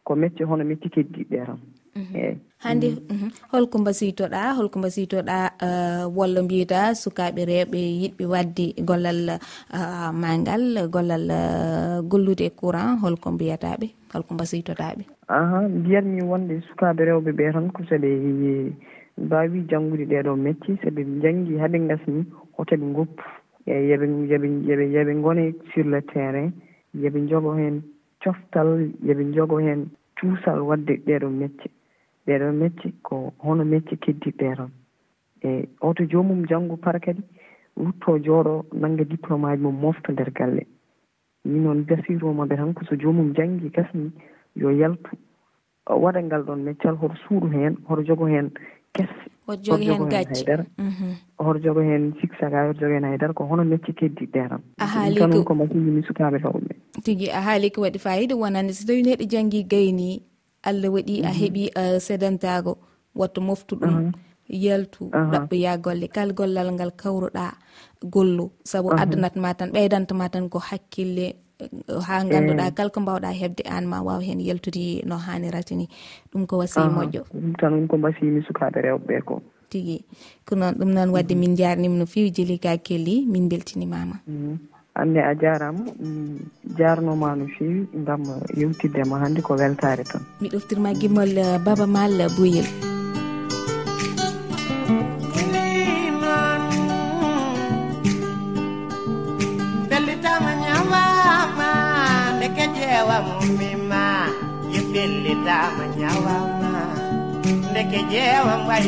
ko 0.03 0.15
mecce 0.15 0.43
hono 0.43 0.63
mecce 0.63 0.89
keddiɗe 0.89 1.45
tan 1.45 1.57
mhm. 1.95 2.15
eeyi 2.15 2.37
hannde 2.63 2.89
mhm. 3.09 3.29
holko 3.51 3.77
mbasiytoɗa 3.79 4.53
holko 4.57 4.79
mbasiytoɗa 4.79 5.37
euh, 5.67 6.05
walla 6.17 6.43
mbiyata 6.43 6.93
sukaɓe 6.95 7.41
rewɓe 7.49 7.79
yiɗɓe 8.01 8.25
wadde 8.33 8.65
gollal 8.85 9.39
mangal 10.13 10.87
gollal 10.93 11.27
gollude 12.09 12.45
e 12.45 12.49
courant 12.49 12.99
holko 13.01 13.31
mbiyataɓe. 13.31 14.00
holko 14.13 14.33
mbasiytotaɓe 14.33 15.03
aha 15.27 15.57
mbiyatmi 15.77 16.21
wonde 16.31 16.53
sukaɓe 16.67 17.01
rewɓe 17.05 17.31
ɓe 17.37 17.51
tan 17.53 17.67
ko 17.71 17.83
seɓe 17.89 18.09
mbawi 19.17 19.65
janngude 19.69 20.05
ɗeɗo 20.11 20.35
metti 20.35 20.71
seɓe 20.81 21.01
janngi 21.23 21.53
haɓe 21.61 21.77
gasni 21.87 22.21
hotoɓe 22.57 22.85
goppu 22.95 23.23
eyi 23.65 23.89
yoɓe 23.91 24.05
yoɓe 24.31 24.47
yoɓe 24.67 24.85
yoɓe 24.95 25.13
gone 25.23 25.43
sur 25.73 25.85
le 25.85 26.01
terrain 26.01 26.51
yoɓe 26.93 27.19
jogo 27.29 27.51
heen 27.57 27.81
coftal 28.23 28.69
yoɓe 29.07 29.23
jogo 29.35 29.57
heen 29.59 29.81
cuusal 30.17 30.59
wadde 30.69 30.93
ɗeɗo 31.07 31.29
mecce 31.29 31.67
ɗeɗo 32.27 32.51
mecce 32.61 32.87
ko 33.03 33.33
hono 33.43 33.63
mecce 33.65 33.95
keddiɗɗe 34.03 34.55
tan 34.57 34.69
e 35.43 35.67
oto 35.81 36.03
joomum 36.05 36.45
janngo 36.49 36.75
par 36.77 36.99
kadi 36.99 37.21
rutto 37.77 38.17
jooɗo 38.19 38.65
nannga 38.73 39.03
diplôme 39.03 39.45
aji 39.49 39.61
mum 39.63 39.75
mofta 39.81 40.11
nder 40.11 40.31
galle. 40.31 40.65
min 41.45 41.63
noon 41.63 41.85
gasiromaɓe 41.85 42.55
tan 42.55 42.73
ko 42.73 42.85
so 42.89 42.95
jomum 42.95 43.33
janggi 43.35 43.69
gasni 43.69 44.11
yo 44.55 44.69
yaltu. 44.69 45.11
Waɗa 45.87 46.23
ngal 46.23 46.43
ɗon 46.45 46.63
meccal 46.63 46.95
hoto 46.95 47.15
suuɗu 47.27 47.47
heen 47.51 47.75
hoto 47.87 48.03
jogo 48.03 48.25
heen 48.27 48.51
kesse 48.93 49.27
hoto 49.47 49.61
jogo 49.63 49.83
heen 49.83 50.09
gacce 50.09 50.55
hoto 51.39 51.59
jogo 51.59 51.81
heen 51.81 52.13
siksaga 52.21 52.67
hoto 52.67 52.79
jogo 52.79 52.93
heen 52.93 53.03
haydara 53.03 53.33
ko 53.33 53.45
hono 53.45 53.63
mecce 53.63 53.91
keddiɗɗe 53.93 54.31
tan 54.49 54.61
a 54.79 54.85
haalikanon 54.85 55.43
ko 55.43 55.53
masinumin 55.55 56.03
sukaɓe 56.03 56.39
fawɓe. 56.39 56.75
Tigi 57.03 57.29
a 57.29 57.41
haali 57.41 57.71
ko 57.71 57.81
waɗi 57.81 57.99
fayida 57.99 58.35
wonande. 58.35 58.73
So 58.73 58.85
tawi 58.87 59.03
neɗɗo 59.03 59.25
janggi 59.27 59.63
gayni 59.63 60.21
allah 60.63 60.89
waɗi 60.93 61.23
a 61.25 61.29
mhm. 61.33 61.37
heeɓi 61.39 61.63
uh, 61.75 61.99
sedantago 61.99 62.77
watta 63.15 63.41
moftu 63.41 63.75
ɗum 63.75 64.13
yaltu 64.51 65.09
ɗaɓɓoya 65.09 65.77
golle. 65.81 66.07
Kal 66.07 66.33
gollal 66.33 66.71
ngal 66.75 66.91
kawruɗa 66.91 67.45
gollu. 68.03 68.51
Saabu 68.63 68.91
addanatma 68.91 69.53
tan 69.57 69.71
ɓeydantama 69.71 70.29
tan 70.29 70.49
ko 70.49 70.59
hakkille 70.59 71.35
eh, 71.59 71.69
ha 72.07 72.19
eh. 72.19 72.29
ganduɗa 72.29 72.75
kala 72.75 72.89
ko 72.89 72.99
mbawɗa 73.01 73.29
hebde 73.31 73.63
an 73.65 73.85
ma 73.87 74.01
waw 74.03 74.19
hen 74.19 74.39
yaltude 74.39 75.05
no 75.05 75.15
hanirata 75.15 75.75
ni 75.75 75.87
ɗum 76.33 76.45
ko 76.47 76.57
wasi 76.57 76.79
moƴƴo. 76.79 77.23
Ɗum 77.31 77.53
tan 77.59 77.71
ɗum 77.73 77.87
ko 77.87 77.97
mbasimi 77.97 78.41
sukaɓe 78.43 78.79
rewɓeɓe 78.81 79.21
ko. 79.25 79.41
Tigui 79.69 80.03
ko 80.45 80.55
noon 80.55 80.75
ɗum 80.75 80.91
noon 80.93 81.09
wadde 81.15 81.35
min 81.35 81.55
jarnima 81.55 81.95
no 81.97 82.05
fewi 82.05 82.31
jeeli 82.31 82.59
ka 82.59 82.77
kelli 82.77 83.25
min 83.25 83.47
beltinimama. 83.47 84.19
Mm. 84.27 84.57
Anne 84.93 85.23
a 85.23 85.33
jarama 85.33 85.87
mm, 85.87 86.75
jarnoma 86.77 87.35
no 87.37 87.47
fewi 87.55 87.87
gam 88.03 88.23
yewtiddema 88.57 89.21
hannde 89.23 89.39
ko 89.41 89.55
weltare 89.55 90.03
tan. 90.03 90.21
Mi 90.41 90.49
ɗoftirma 90.49 90.91
guimmol 90.99 91.37
eh, 91.37 91.57
baba 91.63 91.87
mal 91.87 92.11
boyel 92.35 92.67
dama 100.31 100.53
ñawama 100.63 101.71
ndeke 102.37 102.65
jeewa 102.75 103.17
mumima 103.27 104.03
yefelle 104.73 105.33
dama 105.45 105.83
ñawama 105.99 106.73
ndeke 107.71 107.99
jeewa 108.11 108.53
mbay 108.63 108.85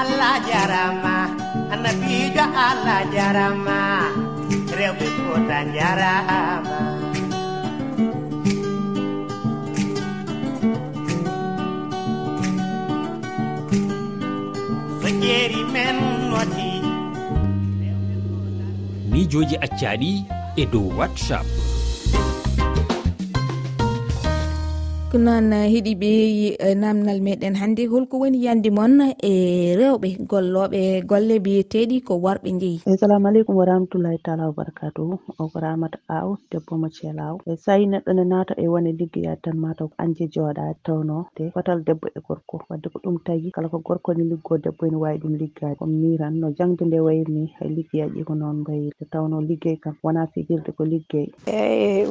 allah 0.00 0.34
jarama 0.48 1.25
annabijo 1.86 2.44
allah 2.68 3.00
jarama 3.14 4.10
rewɓe 4.78 5.06
fota 5.16 5.58
jarama. 5.74 6.78
So 15.00 15.08
jeeri 15.22 15.62
men 15.74 15.96
noti 16.30 16.70
miijoji 19.10 19.56
accaɗi 19.66 20.12
e 20.56 20.64
dow 20.72 20.86
whatsapp. 20.98 21.46
noon 25.18 25.52
eh, 25.52 25.68
heeɗi 25.72 25.92
ɓe 26.00 26.10
eh, 26.66 26.74
namdal 26.76 27.20
meɗen 27.26 27.54
hannde. 27.60 27.86
Holko 27.92 28.18
woni 28.20 28.38
yandi 28.44 28.70
moon 28.70 29.00
e 29.00 29.12
eh, 29.22 29.76
rewɓe 29.78 30.08
golloɓe 30.30 30.80
golle 31.10 31.38
biyeteɗi 31.44 32.00
ko 32.06 32.14
worɓe 32.24 32.50
ndeyi 32.56 32.80
assalamu 32.86 33.26
aleykum 33.28 33.56
wa 33.56 33.64
rahmatullahi 33.64 34.18
taala 34.24 34.46
wabarakatuhu 34.48 35.14
o 35.38 35.48
ko 35.48 35.58
ramata 35.60 35.98
aw 36.08 36.36
debbo 36.50 36.76
mo 36.80 36.88
ceelaw 36.96 37.34
e 37.46 37.56
sayi 37.56 37.86
neɗɗo 37.86 38.10
ne 38.14 38.24
naata 38.24 38.54
e 38.58 38.66
wone 38.68 38.90
liggeya 38.98 39.36
tan 39.42 39.56
mataw 39.58 39.88
anje 39.98 40.28
jooɗa 40.34 40.74
tawno 40.84 41.26
te 41.36 41.50
fotal 41.54 41.80
debbo 41.86 42.08
e 42.16 42.20
gorko 42.26 42.60
wadde 42.68 42.88
ko 42.92 42.98
ɗum 43.04 43.16
tagi. 43.24 43.50
Kala 43.50 43.68
ko 43.68 43.78
gorko 43.78 44.12
ne 44.14 44.24
liggo 44.24 44.58
debbo 44.58 44.86
ene 44.86 44.96
wawi 44.96 45.18
ɗum 45.18 45.34
liggade 45.40 45.76
comme 45.78 45.96
miran 46.02 46.34
no 46.40 46.52
jangde 46.58 46.84
nde 46.84 47.00
wayri 47.00 47.32
ni 47.32 47.44
hay 47.58 47.68
e 47.68 47.74
liggeyaji 47.76 48.24
ko 48.24 48.34
noon 48.34 48.56
mbayi. 48.60 48.92
Te 48.98 49.04
tawno 49.12 49.40
liggey 49.40 49.76
kam 49.80 49.94
wona 50.02 50.26
fijirde 50.26 50.70
ko 50.76 50.84
liggey. 50.84 51.32
Eyi 51.46 52.04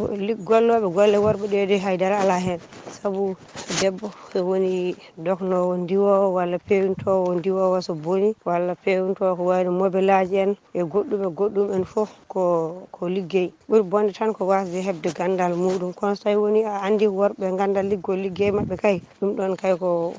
golloɓe 0.47 0.87
golle 0.93 1.17
worɓe 1.25 1.45
ɗe 1.53 1.67
de 1.69 1.77
haydara 1.77 2.17
ala 2.23 2.39
hen 2.39 2.59
saabu 2.97 3.35
debbo 3.81 4.07
so 4.31 4.39
woni 4.47 4.95
doknowo 5.25 5.77
ndiwowo 5.83 6.33
walla 6.37 6.57
pewintowo 6.67 7.35
ndiwowo 7.35 7.81
so 7.81 7.93
booni 7.95 8.29
walla 8.45 8.75
pewintowo 8.75 9.35
ko 9.37 9.43
wayno 9.51 9.71
mobilaji 9.71 10.35
en 10.43 10.51
e 10.73 10.81
goɗɗum 10.91 11.21
e 11.27 11.29
goɗɗum 11.37 11.67
en 11.75 11.83
foof 11.85 12.11
ko 12.27 12.43
ko 12.91 13.07
liggey. 13.09 13.47
Ɓuuri 13.69 13.83
bonde 13.83 14.11
tan 14.13 14.33
ko 14.33 14.45
wasde 14.47 14.79
hebde 14.87 15.09
gandal 15.17 15.53
muɗum. 15.55 15.93
Kono 15.93 16.15
so 16.15 16.23
tawi 16.23 16.35
woni 16.35 16.63
a 16.63 16.81
andi 16.87 17.07
worɓe 17.07 17.57
ganda 17.57 17.81
liggol 17.83 18.19
liggey 18.19 18.51
mabɓe 18.51 18.75
kay 18.77 19.01
ɗum 19.21 19.35
ɗon 19.37 19.55
kay 19.57 19.73
ko 19.77 20.13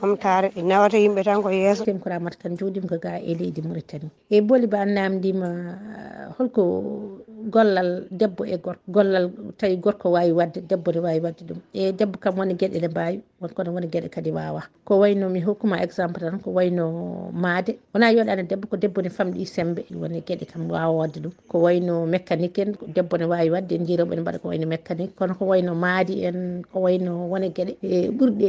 ɓamtare 0.00 0.48
nawata 0.62 0.98
yimɓe 0.98 1.22
tan 1.24 1.42
ko 1.42 1.48
yeeso. 1.50 1.84
Tem 1.84 1.98
ko 1.98 2.08
ramata 2.10 2.36
kan 2.42 2.56
joɗima 2.56 2.88
ko 2.88 2.96
ga 2.98 3.18
e 3.20 3.34
leydi 3.34 3.62
mauritanie 3.62 4.10
e 4.30 4.40
booli 4.40 4.66
ba 4.66 4.84
namdima 4.84 5.48
holko 6.38 6.62
gollal 7.50 8.06
debbo 8.10 8.44
e 8.44 8.56
gorko 8.58 8.82
gollal 8.88 9.30
tawi 9.58 9.76
gorko 9.76 10.10
wawi 10.10 10.32
wadde 10.32 10.60
debbo 10.68 10.92
ne 10.92 11.00
wawi 11.00 11.20
wadde 11.20 11.42
ɗum. 11.46 11.58
E 11.72 11.92
debbo 11.92 12.15
kam 12.18 12.36
woni 12.38 12.54
gueɗe 12.54 12.78
ɗe 12.80 12.88
mbawi 12.88 13.20
wonkono 13.40 13.72
woni 13.74 13.86
gueɗe 13.88 14.08
kadi 14.10 14.30
wawa. 14.30 14.62
Ko 14.84 14.98
wayno 14.98 15.28
mi 15.28 15.40
hokkuma 15.40 15.82
exemple 15.82 16.20
tan 16.20 16.38
ko 16.40 16.50
wayno 16.50 17.30
maade. 17.32 17.78
Wona 17.94 18.12
yoɗani 18.12 18.48
debbo 18.48 18.68
ko 18.68 18.76
debbo 18.76 19.02
ne 19.02 19.08
famɗi 19.08 19.46
sembe 19.46 19.84
woni 19.94 20.20
gueɗe 20.20 20.46
kam 20.46 20.68
wawa 20.70 20.92
wadde 21.06 21.20
ɗum. 21.20 21.32
Ko 21.48 21.58
wayno 21.60 22.06
mécanique 22.06 22.58
en 22.58 22.72
debbo 22.94 23.16
ne 23.18 23.24
wawi 23.24 23.50
wadde 23.50 23.72
en 23.72 23.84
jiiroɓe 23.86 24.14
ne 24.16 24.22
mbaɗa 24.22 24.38
ko 24.42 24.48
wayno 24.48 24.66
mécanique. 24.66 25.14
Kono 25.16 25.34
ko 25.34 25.44
wayno 25.46 25.74
maadi 25.74 26.24
en 26.24 26.62
ko 26.72 26.80
wayno 26.80 27.28
woni 27.28 27.50
gueɗe 27.50 27.76
e 27.82 28.08
ɓurɗe 28.10 28.48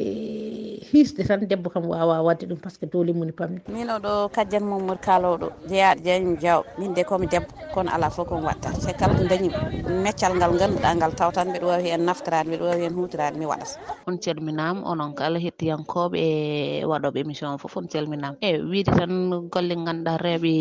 hisde 0.91 1.24
tan 1.27 1.43
debbo 1.47 1.69
kam 1.69 1.86
wawa 1.89 2.21
wadde 2.24 2.45
ɗum 2.47 2.57
par 2.62 2.71
ce 2.71 2.79
que 2.79 2.86
dowli 2.86 3.13
mum 3.13 3.25
ne 3.25 3.31
pamɗi. 3.31 3.62
Min 3.69 3.88
oɗo 3.89 4.29
kajjan 4.31 4.63
mamadou 4.63 5.01
kaloɗo 5.03 5.47
jeeyaɗo 5.69 6.01
jeyañum 6.03 6.38
diaw 6.38 6.63
min 6.77 6.93
de 6.93 7.03
komi 7.03 7.27
debbo 7.27 7.51
kono 7.74 7.89
ala 7.91 8.09
foof 8.09 8.27
komi 8.29 8.45
watta. 8.45 8.71
Te 8.86 8.93
kala 8.93 9.13
ko 9.15 9.24
dañi 9.27 9.50
meccal 10.03 10.36
ngal 10.36 10.55
ganduɗa 10.57 10.95
ngal 10.95 11.13
taw 11.15 11.31
tan 11.31 11.50
mbiɗa 11.50 11.65
wawi 11.67 11.89
hen 11.91 12.05
naftorade 12.05 12.47
mbiɗa 12.47 12.63
wawi 12.69 12.81
hen 12.83 12.93
hutorade 12.93 13.36
waɗata. 13.50 13.80
On 14.08 14.18
calminama 14.18 14.82
onon 14.92 15.13
kala 15.16 15.39
hettiyankoɓe 15.39 16.18
e 16.18 16.86
waɗoɓe 16.86 17.20
émission 17.24 17.54
o 17.54 17.58
foof 17.58 17.77
on 17.77 17.88
calminama. 17.88 18.38
E 18.42 18.60
wiide 18.62 18.92
tan 18.98 19.12
golle 19.54 19.74
ganduɗa 19.86 20.18
rewɓe 20.25 20.51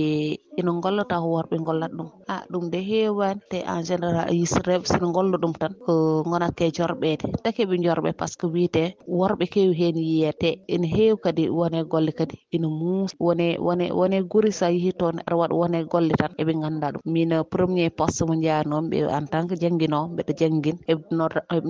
ina 0.58 0.72
golla 0.84 1.02
taw 1.10 1.20
ko 1.22 1.28
worɓe 1.36 1.56
gollata 1.66 1.94
ɗum. 1.96 2.08
A 2.28 2.36
ɗum 2.50 2.70
de 2.70 2.78
hewani 2.88 3.40
te 3.50 3.58
en 3.66 3.82
général 3.84 4.30
yis 4.32 4.54
rewɓe 4.66 4.86
sino 4.86 5.12
golla 5.12 5.36
ɗum 5.38 5.52
tan 5.60 5.72
ko 5.86 6.22
gonatke 6.24 6.70
jorɓede 6.76 7.24
takeɓe 7.44 7.74
jorɓe 7.84 8.10
par 8.18 8.28
ce 8.28 8.36
que 8.40 8.46
wiite 8.46 8.96
worɓe 9.08 9.44
kewi 9.52 9.74
hen 9.80 9.96
yiyete 9.96 10.50
ene 10.68 10.86
heewi 10.94 11.18
kadi 11.24 11.48
wone 11.50 11.78
golle 11.92 12.12
kadi 12.18 12.36
ina 12.52 12.68
muusa 12.68 13.14
wone 13.20 13.56
wone 13.66 13.86
wone 13.92 14.16
guuri 14.30 14.52
sa 14.52 14.66
yeehi 14.70 14.92
toon 14.98 15.16
aɗa 15.26 15.36
waɗa 15.40 15.54
wone 15.60 15.78
golle 15.92 16.12
tan 16.20 16.32
eɓe 16.40 16.52
ganduɗa 16.62 16.92
ɗum. 16.92 17.02
Min 17.04 17.30
premier 17.50 17.90
poste 17.90 18.22
mo 18.26 18.34
jaanomi 18.44 18.88
ɓe 18.90 18.98
en 19.16 19.26
tant 19.32 19.46
que 19.48 19.56
jangguinowo 19.62 20.08
mbeɗa 20.12 20.32
jangguin 20.40 20.78
eɓe 20.88 21.02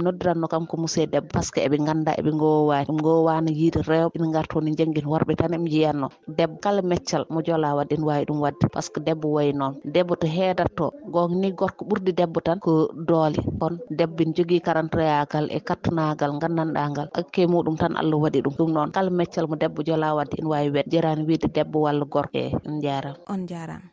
noddiranno 0.05 0.47
kam 0.49 0.67
ko 0.67 0.77
musidɗo 0.83 1.06
leyɗe 1.07 1.21
ɗeɓe 1.21 1.29
par 1.33 1.45
ce 1.45 1.51
que 1.53 1.61
eɓe 1.67 1.77
ganda 1.87 2.13
eɓe 2.19 2.31
gowani 2.41 2.93
gowano 3.03 3.51
yiide 3.51 3.81
rewɓe 3.83 4.17
ene 4.19 4.33
garta 4.33 4.61
ne 4.61 4.71
janggin 4.79 5.07
worɓe 5.07 5.35
tan 5.37 5.53
eɓe 5.57 5.69
jiyanno 5.73 6.09
debbo 6.37 6.57
kala 6.63 6.83
meccal 6.83 7.25
mo 7.30 7.41
joola 7.47 7.75
wadde 7.76 7.95
ene 7.97 8.04
wawi 8.04 8.25
ɗum 8.28 8.41
wadde 8.41 8.67
par 8.73 8.83
ce 8.83 8.91
que 8.93 9.00
debbo 9.00 9.28
wayi 9.37 9.52
noon 9.52 9.75
debbo 9.85 10.15
to 10.17 10.26
heedatto 10.26 10.93
gonga 11.13 11.35
ni 11.37 11.52
gorko 11.52 11.85
ɓurdi 11.85 12.13
debbo 12.13 12.41
tan 12.41 12.59
ko 12.59 12.91
doole. 13.09 13.41
Kono 13.61 13.78
debbo 13.91 14.25
ne 14.25 14.33
jogui 14.37 14.61
karantoyagal 14.61 15.47
e 15.50 15.59
kattanagal 15.61 16.33
gandanɗagal 16.41 17.09
akke 17.19 17.47
muɗum 17.47 17.76
tan 17.76 17.97
allah 17.97 18.19
waɗi 18.23 18.41
ɗum. 18.45 18.54
Ɗum 18.59 18.71
noon 18.73 18.91
kala 18.93 19.11
meccal 19.11 19.47
mo 19.49 19.57
debbo 19.57 19.83
joola 19.87 20.15
wadde 20.15 20.35
ene 20.39 20.49
wawi 20.49 20.71
wedde 20.75 20.91
jarani 20.93 21.23
wiide 21.28 21.49
debbo 21.54 21.80
walla 21.87 22.04
gorko 22.04 22.39
e 22.39 22.52
on 22.67 22.80
jarama 22.83 23.17
on 23.28 23.47
jarama 23.47 23.89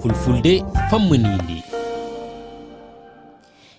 fulfulde 0.00 0.64
fammanide 0.90 1.79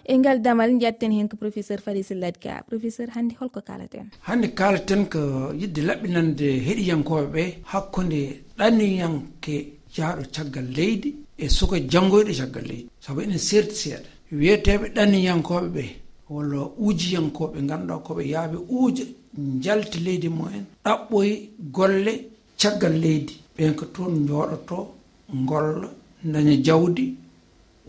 e 0.05 0.17
ngal 0.17 0.41
damal 0.41 0.71
jatten 0.79 1.11
hen 1.17 1.27
ko 1.29 1.35
professeur 1.37 1.79
fadi 1.85 2.03
sillad 2.03 2.35
ka 2.43 2.63
professeur 2.69 3.07
hannde 3.15 3.33
holko 3.39 3.61
kalaten 3.69 4.07
hannde 4.27 4.47
kalaten 4.59 5.05
ko 5.13 5.21
yidde 5.61 5.81
laɓɓinande 5.89 6.47
heɗiyankoɓe 6.67 7.25
ɓe 7.33 7.43
hakkude 7.71 8.21
ɗaniyanke 8.57 9.55
jaaɗo 9.95 10.23
caggal 10.35 10.67
leydi 10.77 11.09
e 11.37 11.49
suka 11.49 11.77
jangoyɗo 11.91 12.31
caggal 12.39 12.65
leydi. 12.71 12.87
Saabu 12.99 13.21
enen 13.21 13.37
serti 13.37 13.75
seeɗa. 13.81 14.09
Wiyeteɓe 14.31 14.85
ɗaniyankoɓe 14.95 15.67
ɓe 15.75 15.83
walla 16.29 16.59
uujiyankoɓe 16.83 17.57
ganduɗa 17.69 18.03
koɓe 18.05 18.23
yaaɓe 18.33 18.57
uuja 18.75 19.03
jalti 19.63 19.97
leydi 20.05 20.27
mumen 20.29 20.65
ɗaɓɓoye 20.85 21.33
golle 21.75 22.13
caggal 22.61 22.95
leydi. 23.03 23.33
Ɓen 23.57 23.75
ko 23.75 23.85
toon 23.93 24.13
jooɗoto 24.27 24.77
golla 25.49 25.87
daña 26.23 26.55
jawdi 26.65 27.15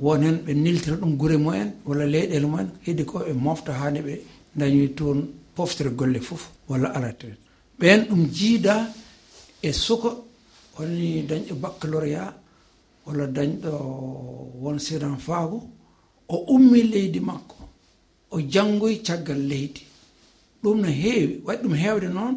won 0.05 0.21
hen 0.27 0.37
ɓe 0.45 0.53
niltira 0.65 0.97
ɗum 1.01 1.13
gure 1.21 1.37
mumen 1.45 1.69
walla 1.87 2.05
leyɗele 2.15 2.47
mumen 2.47 2.69
heddi 2.85 3.03
ko 3.11 3.17
ɓe 3.27 3.33
mofta 3.45 3.73
hande 3.81 4.01
ɓe 4.07 4.15
dañoy 4.59 4.89
toon 4.99 5.19
poftere 5.57 5.91
golle 5.99 6.19
foof 6.29 6.43
walla 6.69 6.89
arata 6.97 7.27
ɓen 7.81 8.01
ɗum 8.09 8.23
jiida 8.37 8.75
e 9.69 9.71
suka 9.85 10.11
woni 10.75 11.07
dañɗo 11.29 11.53
e 11.53 11.61
baccaloria 11.63 12.23
walla 13.07 13.25
dañɗo 13.37 13.71
won 14.63 14.79
siran 14.87 15.17
faago 15.27 15.59
o 16.35 16.37
ummi 16.55 16.81
leydi 16.93 17.21
makko 17.21 17.57
o 18.35 18.41
janngoy 18.53 18.97
caggal 19.07 19.41
leydi. 19.51 19.83
Ɗum 20.63 20.77
no 20.83 20.89
heewi 20.89 21.35
waɗi 21.47 21.63
ɗum 21.63 21.75
heewde 21.83 22.09
noon 22.17 22.37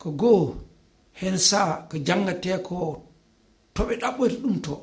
ko 0.00 0.08
goo 0.20 0.44
hen 1.20 1.36
saha 1.48 1.74
ko 1.90 1.96
janngate 2.06 2.50
ko 2.66 2.76
toɓe 3.74 3.94
ɗaɓɓoyta 4.02 4.36
ɗum 4.42 4.56
to 4.64 4.74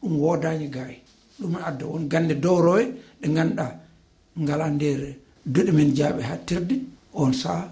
ɗum 0.00 0.12
woodani 0.22 0.66
gaay. 0.74 0.94
ɗum 1.42 1.56
adda 1.68 1.84
won 1.86 2.04
gande 2.12 2.34
dowroye 2.44 2.86
ɗe 3.20 3.26
ganduɗa 3.36 3.66
ngala 4.42 4.66
nder 4.70 5.00
duɗe 5.52 5.72
men 5.72 5.90
jaaɓe 5.96 6.22
hattirde 6.30 6.74
on 7.14 7.32
saaha 7.32 7.66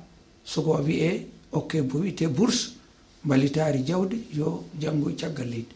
soko 0.45 0.73
wiye 0.87 1.27
okke 1.53 1.83
bo 1.89 1.99
wiyete 2.03 2.27
bourse 2.37 2.63
mbalitaari 3.25 3.81
jawde 3.89 4.17
yo 4.39 4.65
janngo 4.81 5.11
e 5.11 5.15
caggal 5.21 5.49
leydi. 5.53 5.75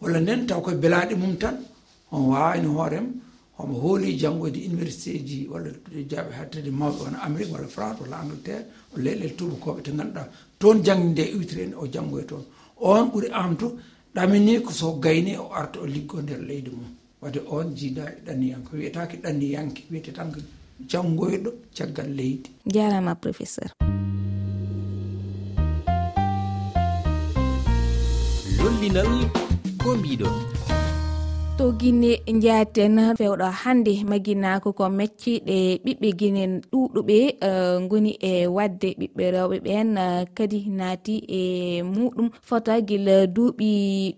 Walla 0.00 0.18
nden 0.20 0.46
taw 0.46 0.60
koye 0.64 0.76
belaaɗe 0.76 1.14
mum 1.22 1.36
tan 1.42 1.56
on 2.12 2.22
wawani 2.30 2.66
hoorem 2.66 3.06
homo 3.58 3.74
hooli 3.82 4.16
janngoyde 4.20 4.58
université 4.70 5.18
ji 5.28 5.38
walla 5.52 5.70
jaaɓe 6.10 6.30
hattirde 6.38 6.70
mawɓe 6.70 6.98
wona 7.04 7.18
amérique 7.26 7.52
walla 7.54 7.68
france 7.68 8.00
walla 8.02 8.16
angleterre 8.22 8.64
o 8.94 8.98
leyɗele 9.04 9.34
tubakooɓe 9.38 9.80
to 9.82 9.90
ganduɗa. 9.98 10.22
Toon 10.58 10.82
jangi 10.84 11.06
nde 11.12 11.22
iwtire 11.34 11.62
en 11.64 11.74
o 11.74 11.86
janngoye 11.92 12.24
toon. 12.30 12.44
On 12.80 13.04
ɓuri 13.12 13.28
amtu 13.32 13.66
ɗamini 14.14 14.60
ko 14.62 14.70
so 14.72 14.92
gayni 15.04 15.36
o 15.36 15.46
arta 15.52 15.80
o 15.80 15.86
liggo 15.86 16.20
nder 16.22 16.40
leydi 16.48 16.70
mum. 16.70 16.90
wadde 17.22 17.40
on 17.48 17.74
jiidaɗe 17.74 18.12
ɗanniyanke 18.26 18.70
wiyetake 18.76 19.16
ɗanniyanke 19.24 19.82
wiyete 19.90 20.12
tan 20.12 20.32
ko 20.32 20.40
janngoyɗo 20.90 21.50
caggal 21.76 22.10
leydi. 22.16 22.50
Jarama 22.74 23.14
professeur. 23.14 23.70
Lollinal 28.58 29.10
ko 29.82 29.88
mbiɗon. 29.96 30.65
to 31.58 31.72
guine 31.72 32.20
jaaten 32.42 32.96
fewɗo 33.18 33.46
hannde 33.62 33.92
maginako 34.10 34.72
ko 34.72 34.84
mecciɗe 34.98 35.56
ɓiɓɓe 35.84 36.08
guinen 36.18 36.52
ɗuɗuɓe 36.72 37.16
e, 37.48 37.50
goni 37.88 38.12
e 38.20 38.46
wadde 38.56 38.88
ɓiɓɓe 39.00 39.24
rewɓe 39.34 39.56
ɓen 39.66 39.88
e, 39.96 40.06
kadi 40.36 40.58
naati 40.78 41.14
e 41.38 41.40
muɗum. 41.82 42.28
Fota 42.48 42.80
gila 42.88 43.26
duuɓi 43.26 43.68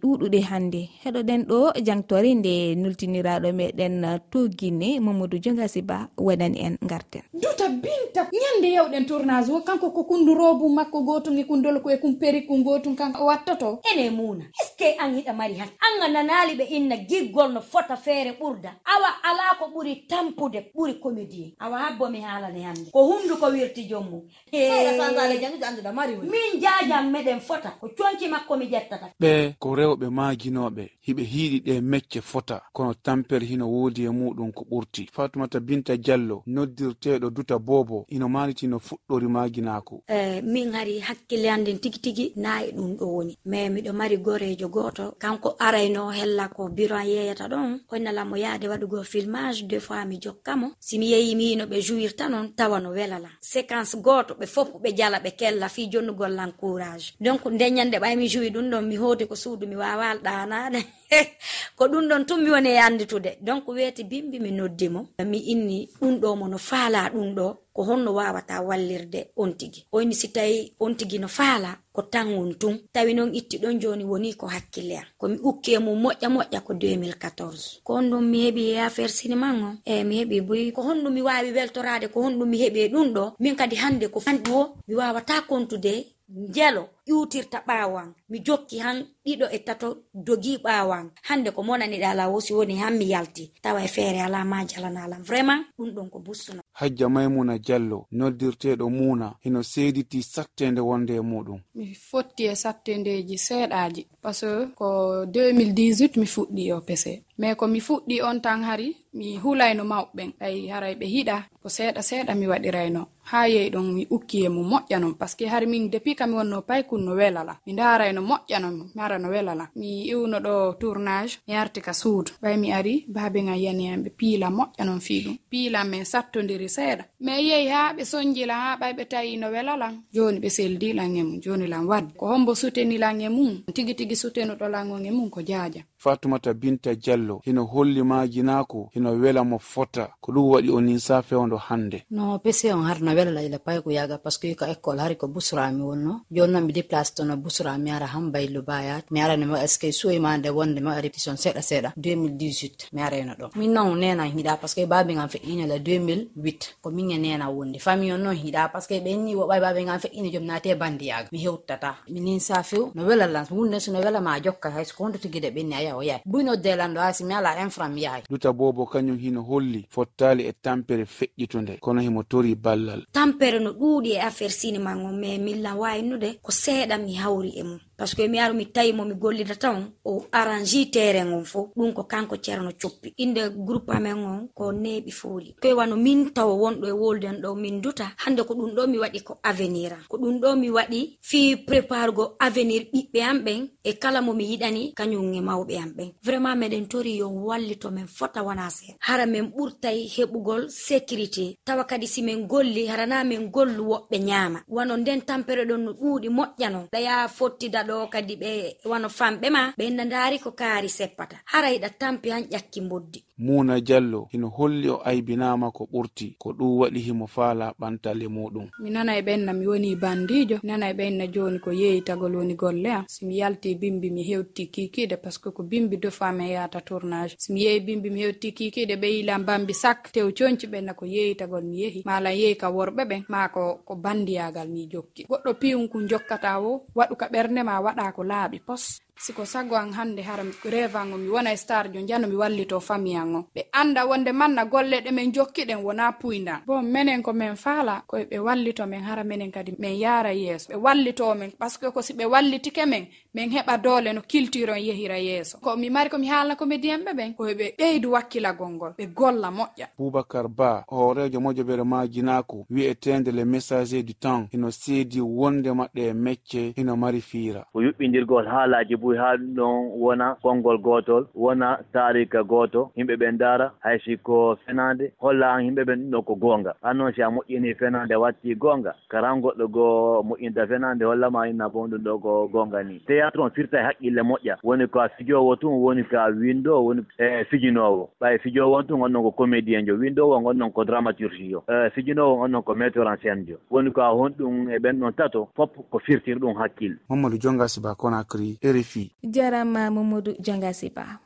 ɗuɗuɗe 0.03 0.41
hannde. 0.51 0.81
Heɗoɗen 1.05 1.41
ɗo 1.51 1.59
jangtore 1.87 2.35
nde 2.35 2.53
nultiniraɗo 2.75 3.49
meɗen 3.59 3.95
to 4.31 4.49
guine 4.59 5.01
mamadou 5.01 5.39
diogasi 5.39 5.83
ba 5.83 6.09
waɗani 6.19 6.59
en 6.67 6.75
garten 6.91 7.23
duta 7.33 7.69
binta 7.69 8.23
ñande 8.33 8.69
yewɗen 8.75 9.07
tournage 9.07 9.51
o 9.51 9.61
kanko 9.61 9.91
ko 9.91 10.05
kundurobu 10.05 10.69
makko 10.69 11.03
gotum 11.03 11.39
e 11.39 11.45
kundol 11.45 11.81
ko 11.83 11.91
e 11.91 11.97
kum 11.99 12.15
péri 12.19 12.47
kum 12.47 12.63
gotum 12.65 12.97
kanko 12.97 13.27
wattoto. 13.27 13.81
Ene 13.93 14.11
muuna 14.11 14.45
est 14.61 14.75
ce 14.75 14.77
que 14.77 14.99
an 14.99 15.15
yiɗa 15.15 15.33
mari 15.33 15.55
han? 15.55 15.69
An 15.81 16.03
a 16.03 16.09
nanali 16.09 16.55
ɓe 16.59 16.65
inna 16.71 16.97
gig 17.09 17.28
liggol 17.29 17.53
no 17.53 17.61
fota 17.61 17.97
feere 17.97 18.33
ɓurda. 18.41 18.73
Awa 18.85 19.23
ala 19.23 19.57
ko 19.59 19.67
ɓuri 19.75 20.07
tampude 20.09 20.71
ɓuri 20.75 20.95
comédie 21.01 21.55
awa 21.59 21.79
habbo 21.79 22.09
mi 22.11 22.21
haalane 22.21 22.63
hannde. 22.63 22.91
Ko 22.93 23.05
hunndu 23.05 23.37
ko 23.37 23.47
wirti 23.47 23.85
jommum 23.89 24.23
min 24.53 26.61
jaajam 26.61 27.11
meɗen 27.13 27.41
fota. 27.41 27.71
Ko 27.81 27.89
conci 27.97 28.29
makko 28.29 28.57
mi 28.57 28.67
ƴettata. 28.67 29.11
Ɓe 29.21 29.55
ko 29.59 29.75
rewɓe 29.75 30.09
maaginoɓe 30.11 30.89
hiɓe 31.07 31.23
hiiɗi 31.23 31.61
ɗe 31.67 31.81
mecce 31.81 32.21
fota. 32.21 32.63
Kono 32.73 32.95
tampere 32.95 33.47
hino 33.47 33.67
woodi 33.69 34.05
e 34.05 34.09
muɗum 34.11 34.53
ko 34.53 34.65
ɓurti. 34.71 35.09
Fatumata 35.13 35.61
binta 35.61 35.97
diallo 35.97 36.43
noddirteɗo 36.47 37.31
duta 37.31 37.59
bobo 37.59 38.07
ino 38.09 38.29
maalitino 38.29 38.79
fuɗɗori 38.79 39.29
maaginako 39.29 40.03
e 40.09 40.41
min 40.43 40.73
hari 40.73 41.01
hakkille 41.01 41.51
anden 41.51 41.79
tigi 41.79 41.99
tigi 41.99 42.33
naa 42.37 42.63
e 42.63 42.73
ɗum 42.73 42.97
ɗo 42.97 43.07
woni. 43.07 43.37
Mais 43.45 43.71
miɗo 43.71 43.93
mari 43.93 44.17
gorejo 44.17 44.69
gooto. 44.69 45.15
Kanko 45.19 45.57
arayno 45.59 46.11
hella 46.11 46.49
ko 46.49 46.69
biran 46.69 47.07
yeyata 47.19 47.47
ɗon 47.53 47.69
hoynalamo 47.91 48.37
yaade 48.45 48.67
waɗugo 48.73 48.99
filmage 49.13 49.63
deux 49.71 49.81
fois 49.87 50.05
mi 50.07 50.17
jokkamo. 50.25 50.69
Simi 50.87 51.07
yehi 51.13 51.35
mi 51.39 51.45
yino 51.51 51.65
ɓe 51.71 51.79
jouirta 51.87 52.29
noon 52.29 52.47
tawa 52.59 52.79
no 52.81 52.91
welala. 52.91 53.31
Séquence 53.41 53.95
goto 54.07 54.33
ɓe 54.41 54.47
fof 54.55 54.69
ɓe 54.83 54.89
jala 54.99 55.19
ɓe 55.25 55.31
kella 55.41 55.69
fi 55.69 55.83
jonnugol 55.93 56.33
lan 56.39 56.53
courage. 56.61 57.15
Donc 57.21 57.41
ndeñande 57.47 57.97
ɓay 58.03 58.15
mi 58.17 58.27
juwi 58.33 58.51
ɗum 58.55 58.67
ɗon 58.73 58.83
mi 58.91 58.97
hooti 58.97 59.25
ko 59.31 59.35
suudu 59.43 59.67
mi 59.67 59.77
wawal 59.77 60.19
ɗanade 60.27 60.81
ko 61.77 61.85
ɗum 61.89 62.09
ɗon 62.09 62.25
tun 62.27 62.43
mi 62.43 62.51
woni 62.51 62.69
e 62.69 62.79
anditude 62.79 63.39
donc 63.41 63.69
weeti 63.69 64.05
bimbi 64.05 64.39
mi 64.41 64.51
noddimo 64.51 65.01
mi 65.25 65.39
inni 65.53 65.89
ɗum 66.01 66.15
ɗo 66.21 66.37
mo 66.37 66.49
no 66.49 66.59
faala 66.59 67.11
ɗum 67.15 67.35
ɗo 67.35 67.47
ko 67.79 67.85
honno 67.85 68.11
wawata 68.15 68.61
wallirde 68.61 69.31
on 69.37 69.53
tigi 69.55 69.87
oyni 69.93 70.15
si 70.15 70.29
tawi 70.29 70.73
on 70.81 70.95
tigi 70.99 71.19
no 71.19 71.29
faala 71.29 71.71
ko 71.93 72.03
tan 72.03 72.27
won 72.35 72.55
tun 72.61 72.75
tawi 72.93 73.15
noon 73.15 73.35
itti 73.35 73.57
ɗon 73.63 73.79
joni 73.81 74.05
woni 74.05 74.35
ko 74.35 74.47
hakkille 74.47 74.97
am. 74.99 75.07
Komi 75.19 75.39
ukki 75.43 75.75
e 75.75 75.79
mum 75.79 75.99
moƴƴa 76.03 76.29
moƴƴa 76.29 76.61
ko 76.67 76.73
2014 76.75 77.81
ko 77.85 77.91
honɗum 77.97 78.25
mi 78.31 78.39
heeɓi 78.45 78.63
e 78.73 78.79
affaire 78.81 79.13
cinéma 79.13 79.49
o? 79.67 79.69
Eyi 79.87 80.05
mi 80.05 80.15
heeɓi 80.19 80.41
boy 80.47 80.73
ko 80.73 80.83
honɗum 80.83 81.13
mi 81.15 81.23
wawi 81.23 81.53
weltorade 81.53 82.07
ko 82.13 82.19
honɗum 82.25 82.49
mi 82.49 82.59
heeɓi 82.63 82.79
e 82.79 82.89
ɗum 82.89 83.09
ɗo 83.15 83.25
min 83.39 83.57
kadi 83.57 83.77
hande 83.77 84.07
ko 84.09 84.19
fanɗi 84.21 84.51
o 84.51 84.63
mi 84.89 84.95
wawata 84.95 85.43
kontude 85.49 86.07
njeelo 86.29 86.89
ƴutirta 87.09 87.59
ɓaawan 87.67 88.09
mi 88.29 88.39
jokki 88.47 88.79
han 88.79 88.99
ɗiɗo 89.25 89.47
e 89.53 89.59
tato 89.59 89.89
dogi 90.15 90.57
ɓaawan 90.65 91.11
hande 91.29 91.51
ko 91.51 91.63
monaniɗa 91.63 92.15
lawosi 92.15 92.53
woni 92.55 92.77
han 92.77 92.95
mi 92.99 93.07
yalti. 93.13 93.53
Tawa 93.63 93.85
e 93.85 93.89
feere 93.89 94.21
ala 94.21 94.45
ma 94.45 94.65
jalanalam. 94.65 95.23
Vraiment 95.23 95.65
ɗum 95.79 95.91
ɗon 95.95 96.11
ko 96.11 96.19
bussuno. 96.19 96.61
Hajja 96.73 97.09
maymuna 97.09 97.59
diallo 97.59 98.07
noddirteɗo 98.13 98.89
muna 98.91 99.35
hino 99.45 99.63
seediti 99.63 100.23
sattede 100.23 100.81
wonde 100.81 101.15
e 101.17 101.21
muɗum. 101.21 101.61
Mi 101.75 101.95
fotti 101.95 102.45
e 102.47 102.55
sattedeji 102.55 103.39
seeɗaji 103.39 104.07
par 104.23 104.35
ce 104.35 104.47
que 104.47 104.75
ko 104.75 105.25
2018 105.25 106.17
mi 106.21 106.27
fuɗɗi 106.27 106.63
e 106.69 106.73
o 106.73 106.81
pese 106.81 107.25
mais 107.39 107.55
komi 107.57 107.81
fuɗɗi 107.81 108.23
on 108.23 108.41
tan 108.41 108.63
hari 108.63 108.97
mi 109.13 109.37
hulayno 109.37 109.85
mawɓen. 109.85 110.33
Ay 110.41 110.69
haray 110.69 110.95
ɓe 110.95 111.07
hiɗa 111.07 111.37
ko 111.63 111.69
seeɗa 111.69 112.03
seeɗa 112.03 112.35
mi 112.35 112.47
waɗirayno. 112.47 113.07
Ha 113.31 113.49
yey 113.49 113.71
ɗon 113.71 113.93
mi 113.95 114.07
ukki 114.11 114.45
e 114.45 114.49
mo 114.49 114.63
moƴƴa 114.63 114.99
non 115.01 115.15
par 115.15 115.29
ce 115.29 115.37
que 115.37 115.45
hari 115.49 115.67
min 115.67 115.89
depuis 115.91 116.15
kami 116.15 116.35
wonno 116.35 116.63
payku 116.63 116.98
fuu 116.99 117.05
no 117.05 117.15
welala. 117.15 117.57
Mi 117.67 117.73
ndara 117.73 118.09
e 118.09 118.13
no 118.13 118.23
moƴƴanomi 118.23 118.85
mi 118.95 119.03
ara 119.03 119.19
no 119.19 119.29
welala. 119.29 119.69
Mi 119.77 120.07
iwno 120.09 120.39
ɗo 120.39 120.79
tournage 120.79 121.39
mi 121.47 121.55
arti 121.55 121.81
ka 121.81 121.93
suudu. 121.93 122.33
Ɓay 122.43 122.57
mi 122.59 122.73
ari 122.73 123.05
baabe 123.09 123.43
ngam 123.43 123.57
yani 123.57 123.89
am 123.93 124.03
ɓe 124.03 124.11
piila 124.17 124.49
moƴƴanon 124.51 125.01
fiiɗum 125.01 125.37
piilan 125.51 125.89
min 125.89 126.05
sattodiri 126.05 126.69
seeɗa. 126.69 127.05
Mi 127.21 127.33
yehi 127.49 127.69
haa 127.69 127.93
ɓe 127.93 128.05
sonjila 128.05 128.55
haa 128.55 128.77
ɓay 128.77 128.93
ɓe 128.95 129.05
tawi 129.09 129.37
no 129.37 129.49
welalan 129.51 130.03
jooni 130.15 130.39
ɓe 130.41 130.49
seldilan 130.49 131.17
e 131.17 131.23
mum 131.23 131.41
jooni 131.41 131.67
lan 131.67 131.87
wadde. 131.87 132.13
Ko 132.17 132.27
hombo 132.27 132.55
sutenilan 132.55 133.21
e 133.21 133.29
mum 133.29 133.63
tigi 133.75 133.95
tigi 133.95 134.17
sutenuɗo 134.17 134.69
lango 134.69 134.99
e 134.99 135.11
mum 135.11 135.31
ko 135.31 135.41
jaaja. 135.43 135.83
fatumata 135.99 136.55
binta 136.55 136.95
diallo 136.95 137.41
hino 137.45 137.65
holli 137.65 138.03
majinako 138.03 138.91
hino 138.95 139.11
wela 139.13 139.45
mo 139.45 139.59
fota 139.59 140.09
ko 140.21 140.33
ɗum 140.33 140.51
waɗi 140.53 140.71
o 140.71 140.81
nin 140.81 140.99
sa 140.99 141.23
ondo 141.33 141.57
hannde. 141.57 142.05
No 142.11 142.39
pese 142.39 142.73
on 142.73 142.85
har 142.85 143.01
no 143.01 143.13
wela 143.15 143.43
ila 143.43 143.59
pay 143.59 143.81
ko 143.83 143.91
yaga 143.91 144.19
par 144.19 144.33
ce 144.33 144.39
que 144.39 144.55
ko 144.55 144.65
école 144.65 145.01
hari 145.01 145.17
ko 145.17 145.27
busrami 145.29 145.83
wonno. 145.83 146.21
Joni 146.31 146.53
noon 146.53 146.65
mi 146.67 146.73
déplace 146.73 147.15
tono 147.15 147.35
no 147.35 147.43
busrami 147.43 147.91
ara 147.91 148.07
han 148.07 148.31
baylo 148.31 148.63
bayat 148.63 149.11
mi 149.11 149.21
arani 149.21 149.45
ma 149.45 149.63
est 149.63 149.75
ce 149.75 149.79
que 149.79 149.93
suwima 149.93 150.39
nde 150.39 150.49
wonde 150.51 150.81
ma 150.81 151.01
répétition 151.01 151.37
seeɗa 151.37 151.63
seeɗa. 151.63 151.93
2018 151.97 152.89
mi 152.93 153.03
arayno 153.03 153.35
ɗon 153.35 153.51
min 153.57 153.73
noon 153.73 153.99
nena 153.99 154.25
hiɗa 154.27 154.57
par 154.61 154.69
ce 154.69 154.75
que 154.77 154.87
babi 154.87 155.15
gam 155.15 155.29
feƴƴinela 155.29 155.79
2008 155.79 156.77
ko 156.83 156.91
min 156.91 157.11
e 157.11 157.19
nena 157.19 157.51
wonde. 157.51 157.79
Famille 157.79 158.13
on 158.13 158.19
noon 158.19 158.35
hiɗa 158.37 158.69
par 158.73 158.83
ce 158.83 158.89
que 158.89 159.01
ɓenni 159.01 159.35
woɓay 159.35 159.61
babi 159.61 159.85
gam 159.85 159.99
feƴƴini 159.99 160.33
joom 160.33 160.45
naate 160.45 160.75
bandiyaga 160.75 161.29
mi 161.33 161.39
hewtata 161.39 161.97
minin 162.09 162.41
sa 162.41 162.63
few 162.63 162.93
no 162.95 163.05
welalans 163.05 163.51
wunde 163.51 163.81
sono 163.81 163.99
welama 163.99 164.41
jokka 164.41 164.71
hayso 164.71 164.95
ko 164.97 165.05
honto 165.05 165.19
tigui 165.19 165.41
de 165.41 165.51
ɓenni 165.51 165.75
a 165.75 165.83
yaha 165.89 165.97
o 165.99 166.03
yaha 166.03 166.21
buyno 166.25 166.57
delanɗo 166.57 167.01
ha 167.01 167.13
simi 167.13 167.35
ala 167.35 167.57
un 167.65 167.71
franc 167.71 167.95
mi 167.95 168.03
yahay 168.03 168.23
duta 168.31 168.53
bobo 168.53 168.85
kañum 168.87 169.19
hino 169.19 169.43
holli 169.43 169.87
fottali 169.91 170.43
e 170.47 170.53
tampere 170.53 171.05
feƴƴitunde 171.05 171.79
kono 171.81 172.01
himo 172.01 172.23
tori 172.23 172.55
ballal. 172.55 173.05
Tampere 173.13 173.59
no 173.61 173.71
ɗuuɗi 173.73 174.11
e 174.17 174.21
affaire 174.21 174.53
cinéma 174.53 174.97
on 174.97 175.13
mais 175.21 175.39
millan 175.39 175.77
wawinnude 175.79 176.39
ko 176.43 176.51
seeɗa 176.53 176.99
mi 176.99 177.15
hawri 177.15 177.51
e 177.57 177.63
mum. 177.63 177.81
par 177.99 178.07
ce 178.07 178.15
que 178.15 178.29
mi 178.29 178.39
aru 178.39 178.55
mi 178.55 178.67
tawi 178.67 178.93
momi 178.93 179.15
gollidata 179.17 179.71
on 179.73 179.93
o 180.05 180.25
arrangi 180.31 180.89
terrain 180.89 181.33
on 181.33 181.45
fo 181.45 181.73
ɗum 181.77 181.93
ko 181.93 182.05
kanko 182.05 182.37
ceerno 182.37 182.71
coppi. 182.81 183.13
Inde 183.19 183.51
groupe 183.67 183.91
amen 183.91 184.19
on 184.25 184.49
ko 184.55 184.71
neeɓi 184.73 185.11
fooli. 185.11 185.55
Koye 185.61 185.75
wano 185.75 185.97
min 185.97 186.31
tawa 186.33 186.55
wonɗo 186.55 186.87
e 186.87 186.93
wolden 186.93 187.41
ɗo 187.43 187.57
min 187.57 187.81
duta 187.81 188.13
hande 188.19 188.43
ko 188.47 188.55
ɗum 188.55 188.71
ɗo 188.77 188.87
mi 188.87 188.99
waɗi 188.99 189.21
ko 189.25 189.39
avenir 189.43 189.93
an 189.95 190.05
ko 190.09 190.17
ɗum 190.17 190.39
ɗo 190.41 190.57
mi 190.57 190.71
waɗi 190.71 191.19
fi 191.21 191.57
préparego 191.57 192.37
avenir 192.39 192.83
ɓiɓɓe 192.93 193.21
am 193.31 193.39
ɓen 193.45 193.69
e 193.85 193.93
kala 193.99 194.21
mo 194.23 194.33
mi 194.33 194.45
yiɗani 194.45 194.93
kañum 194.95 195.35
e 195.35 195.41
mawɓe 195.41 195.75
am 195.83 195.91
ɓen. 195.97 196.13
Vraiment 196.23 196.55
meɗen 196.57 196.87
tori 196.87 197.17
yo 197.19 197.29
wallito 197.29 197.91
men 197.91 198.07
fota 198.07 198.43
wona 198.45 198.71
seeɗa. 198.71 198.95
Hara 199.01 199.27
min 199.27 199.51
ɓurtay 199.51 200.07
heɓugol 200.17 200.69
sécurité 200.71 201.57
tawa 201.65 201.85
kadi 201.85 202.07
simin 202.07 202.47
golli 202.47 202.87
harana 202.87 203.25
min 203.25 203.51
gollu 203.51 203.83
woɓɓe 203.91 204.19
ñaama. 204.21 204.63
Wano 204.69 204.97
nden 204.97 205.23
tampere 205.23 205.65
ɗon 205.67 205.79
no 205.85 205.93
ɗuuɗi 205.93 206.29
moƴƴa 206.29 206.71
non 206.71 206.87
ɗaya 206.93 207.27
fottida 207.29 207.88
ɗo 207.89 207.97
kadi 208.13 208.35
ɓe 208.43 208.51
wano 208.91 209.09
famɓe 209.19 209.47
ma 209.57 209.63
ɓe 209.79 209.85
na 209.97 210.05
ko 210.45 210.51
kaari 210.61 210.89
seppata. 210.99 211.37
Hara 211.53 211.69
yiɗa 211.75 211.89
tampi 212.01 212.29
han 212.31 212.45
ƴakki 212.53 212.81
mboddi. 212.87 213.21
muna 213.39 213.81
diallo 213.81 214.29
hino 214.33 214.49
holli 214.49 214.89
o 214.89 215.01
aybinama 215.05 215.71
ko 215.71 215.89
ɓurti 215.93 216.35
ko 216.39 216.53
ɗum 216.53 216.79
waɗi 216.81 217.01
himo 217.01 217.27
faala 217.27 217.75
ɓantale 217.81 218.27
muɗum 218.29 218.67
mi 218.83 218.91
nana 218.91 219.17
e 219.19 219.23
ɓenna 219.23 219.53
mi 219.53 219.67
woni 219.67 219.97
bandijo 219.97 220.57
mi 220.63 220.69
nana 220.69 220.91
e 220.91 220.95
ɓenna 220.95 221.27
joni 221.35 221.59
ko 221.59 221.71
yeeyi 221.73 222.03
tagol 222.03 222.35
woni 222.37 222.55
golle 222.55 222.91
am. 222.93 223.05
Somi 223.09 223.39
yalti 223.39 223.75
bimbi 223.75 224.11
mi 224.11 224.23
hewti 224.23 224.67
kikiɗe 224.75 225.17
par 225.23 225.33
ce 225.33 225.39
que 225.43 225.51
ko 225.51 225.63
bimbi 225.63 225.97
do 225.97 226.11
famin 226.11 226.47
e 226.47 226.53
yahata 226.53 226.81
tournage. 226.81 227.35
Somi 227.39 227.61
yeehi 227.65 227.81
bimbi 227.81 228.11
mi 228.11 228.21
hewti 228.23 228.53
kikiɗe 228.53 228.95
ɓe 228.97 229.07
yila 229.17 229.39
bambi 229.39 229.75
sak 229.75 230.11
tew 230.13 230.31
conci 230.39 230.67
ɓenna 230.67 230.95
ko 230.95 231.05
yeeyitagol 231.07 231.63
mi 231.65 231.77
yeehi 231.83 232.03
mala 232.05 232.31
yeeyi 232.33 232.57
ka 232.57 232.69
worɓe 232.71 233.03
ɓen 233.11 233.23
ma 233.29 233.49
ko 233.49 233.81
ko 233.85 233.95
bandiyagal 233.97 234.69
mi 234.69 234.87
jokki. 234.93 235.25
Goɗɗo 235.31 235.51
piwun 235.61 235.89
ku 235.89 235.99
jokkata 236.11 236.61
o 236.61 236.87
waɗu 236.95 237.15
ka 237.17 237.27
ɓernde 237.33 237.63
ma 237.65 237.81
waɗa 237.81 238.13
ko 238.17 238.23
laaɓi 238.25 238.59
pos. 238.67 239.01
siko 239.19 239.45
sago 239.47 239.77
an 239.77 239.93
hannde 239.93 240.23
hara 240.23 240.45
revan 240.65 241.13
o 241.13 241.17
mi 241.17 241.29
wona 241.29 241.53
e 241.53 241.57
star 241.57 241.89
jo 241.93 242.01
jano 242.07 242.27
mi 242.29 242.37
wallito 242.37 242.81
famiyan 242.81 243.37
o 243.37 243.45
ɓe 243.55 243.63
annda 243.73 244.07
wonde 244.07 244.33
manna 244.33 244.65
golle 244.65 245.01
ɗe 245.01 245.11
min 245.13 245.33
jokkiɗen 245.33 245.83
wona 245.85 246.13
puydan 246.13 246.63
bon 246.67 246.83
menen 246.83 247.23
ko 247.23 247.33
min 247.33 247.57
faala 247.57 248.03
koye 248.07 248.25
ɓe 248.25 248.39
wallito 248.39 248.87
men 248.87 249.03
hara 249.03 249.25
minen 249.25 249.51
kadi 249.53 249.75
min 249.79 249.99
yaara 249.99 250.33
yeeso. 250.33 250.73
Ɓe 250.73 250.77
wallito 250.77 251.35
min 251.35 251.51
par 251.59 251.71
ce 251.71 251.79
que 251.81 251.91
ko 251.91 252.03
si 252.03 252.13
ɓe 252.13 252.25
wallitike 252.27 252.87
men 252.87 253.07
min 253.35 253.51
heɓa 253.51 253.79
doole 253.83 254.13
no 254.13 254.23
culture 254.23 254.73
on 254.73 254.79
yehira 254.79 255.19
yeeso. 255.19 255.59
Ko 255.61 255.77
mi 255.77 255.91
mari 255.91 256.11
komi 256.11 256.27
haalna 256.29 256.55
comédien 256.57 256.99
ɓe 257.05 257.13
ɓen 257.15 257.35
koye 257.35 257.55
ɓe 257.55 257.75
ɓeydu 257.79 258.11
wakkilagol 258.13 258.71
ngol 258.71 258.93
ɓe 258.99 259.07
golla 259.15 259.51
moƴƴa. 259.51 259.87
Boubacar 259.99 260.49
ba 260.49 260.85
hoorejo 260.89 261.41
mojoɓere 261.41 261.85
majinako 261.85 262.67
wi'etende 262.71 263.33
le 263.33 263.45
messager 263.45 264.03
du 264.03 264.15
temps 264.15 264.49
ino 264.53 264.71
seedi 264.71 265.21
wonde 265.21 265.69
maɗɗe 265.73 266.09
e 266.11 266.13
mecce 266.15 266.73
ino 266.77 266.97
mari 266.97 267.21
fiira. 267.21 267.65
Ko 267.73 267.81
yuɓɓidirgol 267.81 268.47
haalaji 268.49 268.97
saabu 269.09 269.23
haali 269.23 269.47
ɗon 269.55 269.91
wona 270.01 270.35
konngol 270.43 270.79
gotol 270.79 271.27
wona 271.35 271.79
tarika 271.93 272.43
goto 272.43 272.91
yimɓe 272.97 273.17
ɓe 273.17 273.39
daara 273.39 273.73
hay 273.81 273.99
siko 274.05 274.57
fenade 274.67 275.13
holla 275.19 275.53
an 275.55 275.65
yimɓe 275.65 275.83
ɓen 275.85 276.01
ɗum 276.01 276.11
ɗo 276.11 276.23
ko 276.25 276.35
gonga 276.35 276.75
an 276.83 276.95
noon 276.99 277.13
si 277.15 277.23
a 277.23 277.29
moƴƴini 277.31 277.75
fenade 277.79 278.15
watti 278.17 278.55
gonga 278.55 278.95
karan 279.09 279.41
goɗɗo 279.41 279.69
go 279.71 280.23
moƴƴinta 280.23 280.67
fenade 280.69 281.03
hollama 281.05 281.49
inna 281.49 281.69
bon 281.69 281.89
ɗum 281.91 282.03
ɗo 282.05 282.19
ko 282.21 282.49
gonga 282.53 282.83
ni 282.83 283.01
théâtre 283.07 283.41
on 283.41 283.51
firta 283.51 283.79
e 283.81 283.85
haqqille 283.85 284.23
moƴƴa. 284.23 284.57
Woni 284.63 284.87
ko 284.89 285.01
a 285.01 285.09
fijowo 285.09 285.57
tun 285.57 285.73
woni 285.83 286.03
ko 286.05 286.17
a 286.17 286.31
windo 286.31 286.83
woni 286.85 287.03
e 287.19 287.25
eh, 287.25 287.47
fijinowo 287.51 288.11
ɓay 288.21 288.39
fijowo 288.43 288.77
on 288.79 288.83
tun 288.87 288.95
on 289.03 289.09
gonɗon 289.09 289.23
ko 289.23 289.31
comédien 289.31 289.87
jo. 289.87 289.95
Windowo 289.97 290.37
on 290.37 290.43
gonɗon 290.45 290.73
ko 290.73 290.85
dramaturgie 290.85 291.55
o 291.57 291.63
eh, 291.69 291.91
fijinowo 291.95 292.35
on 292.43 292.49
gonɗon 292.51 292.63
ko 292.63 292.75
metteur 292.75 293.07
en 293.09 293.17
scène 293.17 293.47
jo. 293.47 293.57
Woni 293.71 293.91
ko 293.93 294.01
a 294.03 294.13
honɗum 294.13 294.71
e 294.71 294.79
ɓen 294.79 294.99
ɗon 295.01 295.13
tato 295.17 295.49
fop 295.57 295.73
ko 295.91 295.99
firtir 295.99 296.39
ɗum 296.39 296.57
hakkille 296.59 296.97
mamadou 297.09 297.39
jonga 297.41 297.69
siba 297.69 297.95
konacry 297.95 298.59
rfi 298.63 298.98
jarama 299.23 299.91
mamadou 299.91 300.35
dianga 300.39 300.73
siba 300.75 301.21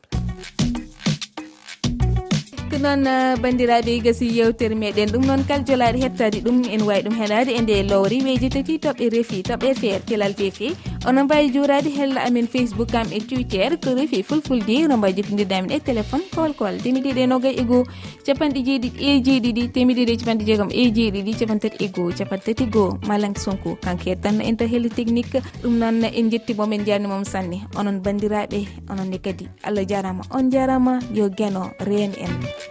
ko 2.73 2.79
noon 2.81 3.05
eh, 3.05 3.37
bandiraɓe 3.43 3.95
gasi 4.05 4.27
yewtere 4.37 4.75
meɗen 4.83 5.11
ɗum 5.13 5.25
noon 5.29 5.43
kal 5.49 5.61
jolaɗe 5.69 5.99
hettade 6.05 6.39
ɗum 6.45 6.57
en 6.75 6.83
wawi 6.89 7.03
ɗum 7.05 7.17
heɗade 7.21 7.51
e 7.59 7.61
nde 7.63 7.77
lowri 7.91 8.19
weji 8.27 8.49
tati 8.55 8.75
toɓɓe 8.85 9.05
reefi 9.15 9.43
toɓɓe 9.49 9.69
feere 9.81 10.01
telal 10.09 10.33
fefe 10.39 10.69
onon 11.09 11.25
mbawi 11.27 11.51
jurade 11.55 11.91
hella 11.99 12.21
amen 12.29 12.47
facebook 12.55 12.91
kam 12.95 13.07
e 13.17 13.21
twitter 13.21 13.77
ko 13.85 13.95
reefi 13.99 14.23
fulfulde. 14.29 14.77
No 14.89 14.97
mbawi 14.97 15.13
jokkodirdamin 15.17 15.73
e 15.77 15.79
téléphone 15.89 16.25
kolkol 16.35 16.77
temeɗiɗi 16.85 17.21
e 17.25 17.27
nogay 17.27 17.55
e 17.61 17.65
goho 17.71 17.85
capanɗe 18.27 18.61
jeeɗiɗi 18.67 18.99
e 19.09 19.21
jeeɗiɗi 19.27 19.63
temeɗiɗi 19.75 20.13
e 20.15 20.19
capanɗe 20.21 20.45
jeegom 20.49 20.71
e 20.71 20.83
jeeɗiɗi 20.97 21.33
capantati 21.41 21.77
e 21.85 21.89
goho 21.95 22.11
capantati 22.19 22.67
goho 22.75 22.99
malanke 23.09 23.41
sonko 23.45 23.77
kanko 23.85 24.05
hettanno 24.11 24.43
en 24.49 24.57
to 24.57 24.65
helli 24.73 24.91
technique. 24.99 25.39
Ɗum 25.63 25.75
noon 25.83 26.05
en 26.05 26.31
jettimomo 26.31 26.75
en 26.75 26.87
jarnimomo 26.87 27.25
sanne. 27.25 27.59
Onon 27.77 28.01
bandiraɓe 28.05 28.61
ononne 28.91 29.19
kadi. 29.25 29.49
Allah 29.65 29.85
jarama 29.91 30.23
on 30.31 30.51
jarama 30.53 31.01
yo 31.13 31.29
gueno 31.29 31.63
reeni 31.81 32.17
en. 32.25 32.62